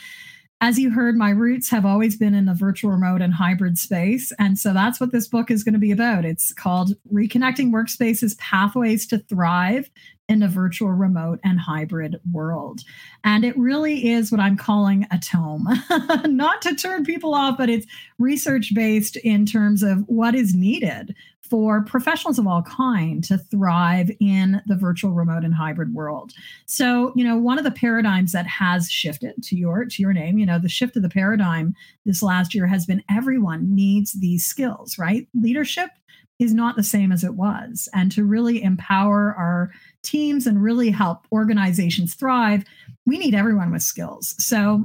as 0.61 0.79
you 0.79 0.91
heard, 0.91 1.17
my 1.17 1.31
roots 1.31 1.69
have 1.69 1.85
always 1.85 2.17
been 2.17 2.33
in 2.33 2.47
the 2.47 2.55
virtual 2.55 2.93
remote 2.93 3.21
and 3.21 3.35
hybrid 3.35 3.77
space. 3.77 4.33
And 4.39 4.59
so 4.59 4.73
that's 4.73 4.99
what 4.99 5.13
this 5.13 5.29
book 5.29 5.51
is 5.51 5.63
going 5.63 5.75
to 5.75 5.79
be 5.79 5.91
about. 5.91 6.25
It's 6.25 6.55
called 6.55 6.95
Reconnecting 7.13 7.71
Workspaces 7.71 8.39
Pathways 8.39 9.07
to 9.09 9.19
Thrive 9.19 9.91
in 10.29 10.43
a 10.43 10.49
virtual 10.49 10.91
remote 10.91 11.39
and 11.45 11.61
hybrid 11.61 12.17
world. 12.33 12.81
And 13.25 13.45
it 13.45 13.57
really 13.59 14.09
is 14.11 14.31
what 14.33 14.41
I'm 14.41 14.57
calling 14.57 15.07
a 15.11 15.19
tome, 15.19 15.69
not 16.25 16.63
to 16.63 16.75
turn 16.75 17.05
people 17.05 17.35
off, 17.35 17.59
but 17.59 17.69
it's 17.69 17.87
research 18.19 18.73
based 18.75 19.17
in 19.17 19.45
terms 19.45 19.83
of 19.83 20.05
what 20.07 20.35
is 20.35 20.55
needed 20.55 21.15
for 21.43 21.83
professionals 21.85 22.39
of 22.39 22.47
all 22.47 22.63
kind 22.63 23.23
to 23.23 23.37
thrive 23.37 24.11
in 24.19 24.63
the 24.67 24.75
virtual 24.75 25.13
remote 25.13 25.45
and 25.45 25.55
hybrid 25.55 25.93
world. 25.93 26.33
So, 26.65 27.13
you 27.15 27.23
know, 27.23 27.37
one 27.37 27.59
of 27.59 27.65
the 27.65 27.71
paradigms 27.71 28.33
that 28.33 28.47
has 28.47 28.91
shifted 28.91 29.43
to 29.43 29.57
your 29.57 29.85
to 29.85 30.03
your 30.03 30.15
name, 30.15 30.39
you 30.39 30.47
know, 30.47 30.59
the 30.59 30.71
shift 30.71 30.97
of 30.97 31.03
the 31.03 31.11
paradigm 31.11 31.75
this 32.07 32.23
last 32.23 32.55
year 32.55 32.67
has 32.67 32.87
been 32.87 33.03
everyone 33.11 33.75
needs 33.75 34.15
these 34.15 34.47
skills, 34.47 34.99
right? 34.99 35.29
Leadership 35.35 35.91
is 36.39 36.53
not 36.53 36.77
the 36.77 36.83
same 36.83 37.13
as 37.13 37.25
it 37.25 37.35
was. 37.35 37.89
And 37.95 38.11
to 38.13 38.25
really 38.25 38.63
empower 38.63 39.35
our 39.37 39.71
teams 40.03 40.47
and 40.47 40.63
really 40.63 40.91
help 40.91 41.27
organizations 41.33 42.15
thrive, 42.15 42.65
we 43.07 43.19
need 43.19 43.35
everyone 43.35 43.71
with 43.71 43.83
skills. 43.83 44.35
So 44.39 44.85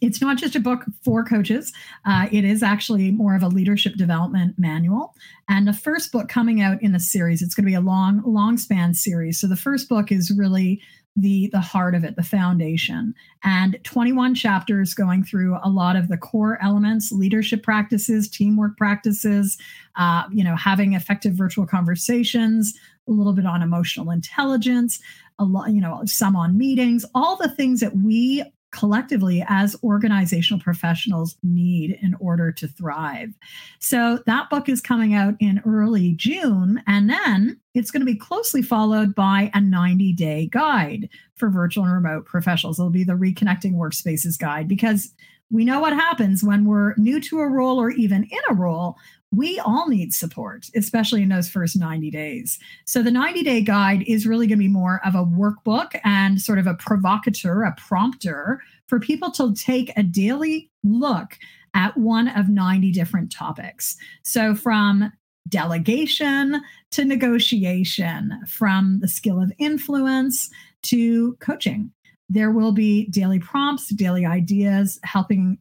it's 0.00 0.20
not 0.20 0.38
just 0.38 0.56
a 0.56 0.60
book 0.60 0.84
for 1.04 1.24
coaches. 1.24 1.72
Uh, 2.06 2.26
it 2.32 2.44
is 2.44 2.62
actually 2.62 3.10
more 3.10 3.36
of 3.36 3.42
a 3.42 3.48
leadership 3.48 3.94
development 3.96 4.58
manual. 4.58 5.14
And 5.48 5.68
the 5.68 5.72
first 5.72 6.12
book 6.12 6.28
coming 6.28 6.62
out 6.62 6.82
in 6.82 6.92
the 6.92 7.00
series, 7.00 7.42
it's 7.42 7.54
going 7.54 7.64
to 7.64 7.70
be 7.70 7.74
a 7.74 7.80
long, 7.80 8.22
long 8.24 8.56
span 8.56 8.94
series. 8.94 9.40
So 9.40 9.46
the 9.46 9.56
first 9.56 9.88
book 9.88 10.10
is 10.10 10.34
really 10.36 10.80
the 11.16 11.48
the 11.52 11.60
heart 11.60 11.94
of 11.94 12.04
it 12.04 12.16
the 12.16 12.22
foundation. 12.22 13.14
And 13.44 13.78
21 13.84 14.34
chapters 14.34 14.94
going 14.94 15.24
through 15.24 15.58
a 15.62 15.68
lot 15.68 15.96
of 15.96 16.08
the 16.08 16.16
core 16.16 16.58
elements 16.62 17.12
leadership 17.12 17.62
practices 17.62 18.28
teamwork 18.28 18.76
practices 18.76 19.58
uh, 19.96 20.24
you 20.30 20.44
know 20.44 20.56
having 20.56 20.94
effective 20.94 21.34
virtual 21.34 21.66
conversations 21.66 22.74
a 23.08 23.10
little 23.12 23.32
bit 23.32 23.46
on 23.46 23.62
emotional 23.62 24.10
intelligence 24.10 25.00
a 25.38 25.44
lot 25.44 25.70
you 25.70 25.80
know 25.80 26.00
some 26.06 26.36
on 26.36 26.56
meetings 26.56 27.04
all 27.14 27.36
the 27.36 27.48
things 27.48 27.80
that 27.80 27.96
we 27.96 28.42
collectively 28.72 29.44
as 29.48 29.76
organizational 29.84 30.60
professionals 30.60 31.36
need 31.42 31.98
in 32.02 32.14
order 32.18 32.50
to 32.50 32.66
thrive. 32.66 33.30
So 33.78 34.20
that 34.26 34.50
book 34.50 34.68
is 34.68 34.80
coming 34.80 35.14
out 35.14 35.34
in 35.38 35.62
early 35.64 36.12
June, 36.12 36.82
and 36.86 37.08
then 37.08 37.60
it's 37.74 37.90
going 37.90 38.00
to 38.00 38.12
be 38.12 38.18
closely 38.18 38.62
followed 38.62 39.14
by 39.14 39.50
a 39.54 39.60
90 39.60 40.12
day 40.14 40.46
guide 40.46 41.08
for 41.36 41.48
virtual 41.48 41.84
and 41.84 41.92
remote 41.92 42.26
professionals. 42.26 42.78
It'll 42.78 42.90
be 42.90 43.04
the 43.04 43.12
Reconnecting 43.12 43.74
Workspaces 43.74 44.38
guide 44.38 44.68
because 44.68 45.14
we 45.50 45.64
know 45.64 45.80
what 45.80 45.92
happens 45.92 46.42
when 46.42 46.64
we're 46.64 46.94
new 46.96 47.20
to 47.20 47.40
a 47.40 47.48
role 47.48 47.78
or 47.78 47.90
even 47.90 48.24
in 48.24 48.40
a 48.48 48.54
role 48.54 48.96
we 49.32 49.58
all 49.60 49.88
need 49.88 50.12
support, 50.12 50.66
especially 50.76 51.22
in 51.22 51.30
those 51.30 51.48
first 51.48 51.76
90 51.76 52.10
days. 52.10 52.58
So 52.84 53.02
the 53.02 53.10
90 53.10 53.42
day 53.42 53.62
guide 53.62 54.04
is 54.06 54.26
really 54.26 54.46
going 54.46 54.58
to 54.58 54.64
be 54.64 54.68
more 54.68 55.00
of 55.04 55.14
a 55.14 55.24
workbook 55.24 55.98
and 56.04 56.40
sort 56.40 56.58
of 56.58 56.66
a 56.66 56.74
provocateur, 56.74 57.62
a 57.62 57.74
prompter 57.76 58.60
for 58.88 59.00
people 59.00 59.30
to 59.32 59.54
take 59.54 59.90
a 59.96 60.02
daily 60.02 60.70
look 60.84 61.38
at 61.74 61.96
one 61.96 62.28
of 62.28 62.50
90 62.50 62.92
different 62.92 63.32
topics. 63.32 63.96
So 64.22 64.54
from 64.54 65.10
delegation 65.48 66.62
to 66.90 67.04
negotiation, 67.04 68.38
from 68.46 69.00
the 69.00 69.08
skill 69.08 69.42
of 69.42 69.52
influence 69.58 70.50
to 70.82 71.34
coaching. 71.40 71.90
There 72.28 72.50
will 72.50 72.72
be 72.72 73.06
daily 73.06 73.38
prompts, 73.38 73.88
daily 73.88 74.24
ideas, 74.24 75.00
helping 75.02 75.58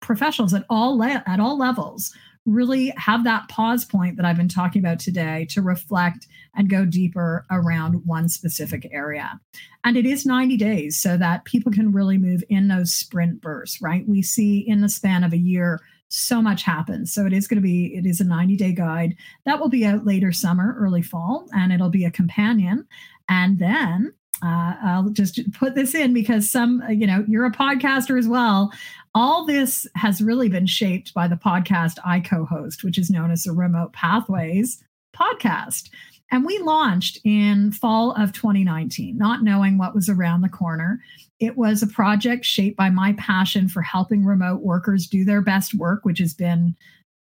professionals 0.00 0.54
at 0.54 0.64
all 0.70 0.96
le- 0.96 1.22
at 1.26 1.40
all 1.40 1.58
levels 1.58 2.14
really 2.48 2.92
have 2.96 3.24
that 3.24 3.48
pause 3.48 3.84
point 3.84 4.16
that 4.16 4.26
I've 4.26 4.36
been 4.36 4.48
talking 4.48 4.80
about 4.80 4.98
today 4.98 5.46
to 5.50 5.62
reflect 5.62 6.26
and 6.54 6.70
go 6.70 6.84
deeper 6.84 7.44
around 7.50 8.06
one 8.06 8.28
specific 8.28 8.88
area. 8.90 9.38
And 9.84 9.96
it 9.96 10.06
is 10.06 10.26
90 10.26 10.56
days 10.56 11.00
so 11.00 11.16
that 11.16 11.44
people 11.44 11.70
can 11.70 11.92
really 11.92 12.18
move 12.18 12.42
in 12.48 12.68
those 12.68 12.94
sprint 12.94 13.40
bursts, 13.40 13.80
right? 13.80 14.08
We 14.08 14.22
see 14.22 14.58
in 14.58 14.80
the 14.80 14.88
span 14.88 15.24
of 15.24 15.32
a 15.32 15.38
year 15.38 15.80
so 16.08 16.40
much 16.40 16.62
happens. 16.62 17.12
So 17.12 17.26
it 17.26 17.32
is 17.32 17.46
going 17.46 17.58
to 17.58 17.62
be, 17.62 17.94
it 17.94 18.06
is 18.06 18.20
a 18.20 18.24
90 18.24 18.56
day 18.56 18.72
guide 18.72 19.14
that 19.44 19.60
will 19.60 19.68
be 19.68 19.84
out 19.84 20.06
later 20.06 20.32
summer, 20.32 20.74
early 20.78 21.02
fall, 21.02 21.46
and 21.52 21.72
it'll 21.72 21.90
be 21.90 22.04
a 22.04 22.10
companion. 22.10 22.86
And 23.28 23.58
then 23.58 24.14
uh, 24.42 24.74
I'll 24.82 25.08
just 25.10 25.40
put 25.52 25.74
this 25.74 25.94
in 25.94 26.12
because 26.12 26.50
some, 26.50 26.82
you 26.88 27.06
know, 27.06 27.24
you're 27.26 27.46
a 27.46 27.52
podcaster 27.52 28.18
as 28.18 28.28
well. 28.28 28.72
All 29.14 29.44
this 29.44 29.86
has 29.96 30.22
really 30.22 30.48
been 30.48 30.66
shaped 30.66 31.12
by 31.14 31.26
the 31.26 31.36
podcast 31.36 31.98
I 32.04 32.20
co 32.20 32.44
host, 32.44 32.84
which 32.84 32.98
is 32.98 33.10
known 33.10 33.30
as 33.30 33.44
the 33.44 33.52
Remote 33.52 33.92
Pathways 33.92 34.82
podcast. 35.16 35.90
And 36.30 36.44
we 36.44 36.58
launched 36.58 37.18
in 37.24 37.72
fall 37.72 38.12
of 38.12 38.32
2019, 38.32 39.16
not 39.16 39.42
knowing 39.42 39.78
what 39.78 39.94
was 39.94 40.08
around 40.08 40.42
the 40.42 40.48
corner. 40.48 41.00
It 41.40 41.56
was 41.56 41.82
a 41.82 41.86
project 41.86 42.44
shaped 42.44 42.76
by 42.76 42.90
my 42.90 43.14
passion 43.14 43.68
for 43.68 43.80
helping 43.80 44.24
remote 44.24 44.60
workers 44.60 45.06
do 45.06 45.24
their 45.24 45.40
best 45.40 45.74
work, 45.74 46.04
which 46.04 46.18
has 46.18 46.34
been 46.34 46.76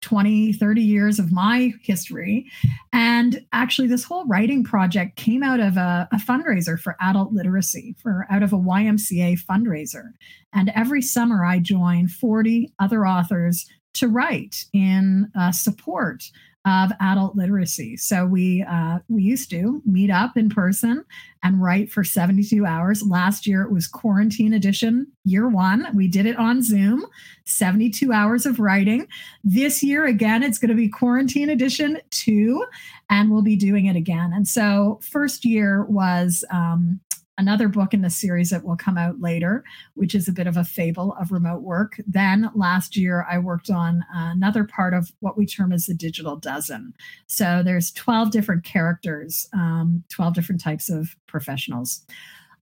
20, 0.06 0.53
30 0.53 0.82
years 0.82 1.18
of 1.18 1.32
my 1.32 1.74
history. 1.82 2.45
And 2.93 3.43
actually, 3.53 3.88
this 3.88 4.03
whole 4.03 4.24
writing 4.28 4.64
project 4.64 5.16
came 5.16 5.41
out 5.41 5.60
of 5.60 5.78
a, 5.78 6.08
a, 6.12 6.18
fundraiser 6.18 6.80
for 6.80 6.95
adult 7.01 7.34
literacy, 7.34 7.95
for 8.03 8.28
out 8.30 8.43
of 8.43 8.53
a 8.53 8.58
YMCA 8.58 9.39
fundraiser. 9.49 10.12
And 10.53 10.72
every 10.76 11.01
summer, 11.01 11.43
I 11.43 11.58
join 11.58 12.08
40 12.08 12.72
other 12.78 13.08
authors 13.08 13.66
to 13.96 14.08
write 14.08 14.66
in 14.74 15.32
uh, 15.38 15.52
support 15.52 16.24
of 16.66 16.91
adult 17.00 17.36
literacy. 17.36 17.96
So 17.96 18.26
we 18.26 18.64
uh, 18.64 19.00
we 19.08 19.22
used 19.22 19.52
to 19.52 19.84
meet 19.86 20.10
up 20.10 20.36
in 20.36 20.50
person 20.50 21.06
and 21.43 21.62
write 21.62 21.91
for 21.91 22.04
72 22.04 22.66
hours. 22.66 23.04
Last 23.04 23.46
year 23.46 23.62
it 23.62 23.72
was 23.72 23.88
quarantine 23.88 24.52
edition, 24.52 25.06
year 25.24 25.48
one. 25.48 25.88
We 25.93 26.08
did 26.08 26.26
it 26.26 26.38
on 26.38 26.64
Zoom, 26.64 27.06
72 27.46 28.12
hours 28.12 28.48
of 28.48 28.60
writing. 28.60 29.08
This 29.43 29.84
year 29.84 30.06
again, 30.06 30.41
it's 30.41 30.58
going 30.58 30.70
to 30.70 30.76
be 30.76 30.89
quarantine 30.89 31.52
edition 31.52 32.00
two, 32.10 32.66
and 33.12 33.30
we'll 33.30 33.43
be 33.43 33.56
doing 33.56 33.86
it 33.86 33.96
again. 33.96 34.32
And 34.34 34.48
so 34.48 35.00
first 35.04 35.46
year 35.46 35.86
was 35.86 36.43
um, 36.50 37.00
another 37.38 37.68
book 37.68 37.94
in 37.94 38.02
the 38.02 38.10
series 38.10 38.50
that 38.50 38.64
will 38.64 38.78
come 38.78 38.98
out 38.98 39.20
later, 39.20 39.64
which 39.96 40.16
is 40.16 40.28
a 40.28 40.34
bit 40.34 40.48
of 40.48 40.58
a 40.58 40.64
fable 40.64 41.16
of 41.20 41.32
remote 41.32 41.62
work. 41.62 42.00
Then 42.08 42.50
last 42.56 42.96
year, 42.96 43.26
I 43.30 43.40
worked 43.40 43.70
on 43.70 44.04
another 44.14 44.64
part 44.64 44.94
of 44.94 45.12
what 45.20 45.38
we 45.38 45.46
term 45.46 45.72
as 45.72 45.86
the 45.86 45.94
digital 45.94 46.38
dozen. 46.38 46.94
So 47.28 47.62
there's 47.64 47.92
12 47.92 48.32
different 48.32 48.64
characters, 48.64 49.48
um, 49.54 50.04
12 50.10 50.34
different 50.34 50.62
types 50.62 50.90
of 50.90 51.16
professionals 51.28 52.06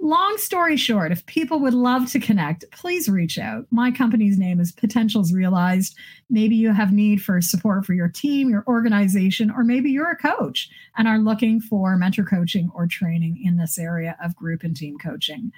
long 0.04 0.38
story 0.38 0.76
short, 0.76 1.14
if 1.14 1.26
people 1.26 1.60
would 1.60 1.74
love 1.74 2.12
to 2.12 2.20
connect, 2.20 2.66
please 2.72 3.08
reach 3.08 3.40
out. 3.40 3.66
My 3.72 3.90
company's 3.90 4.38
name 4.38 4.60
is 4.60 4.72
Potentials 4.72 5.32
Realized. 5.32 5.96
Maybe 6.30 6.56
you 6.56 6.74
have 6.74 6.92
need 6.92 7.24
for 7.24 7.40
support 7.42 7.86
for 7.86 7.94
your 7.94 8.10
team, 8.10 8.50
your 8.50 8.66
organization, 8.68 9.50
or 9.50 9.64
maybe 9.64 9.90
you're 9.90 10.12
a 10.12 10.18
coach 10.18 10.70
and 10.98 11.08
are 11.08 11.20
looking 11.20 11.62
for 11.62 11.96
mentor 11.96 12.26
coaching 12.26 12.70
or 12.76 12.86
training 12.86 13.42
in 13.44 13.56
this 13.58 13.80
area 13.80 14.18
of 14.22 14.36
group 14.36 14.64
and 14.64 14.76
team 14.76 14.98
coaching. 14.98 15.52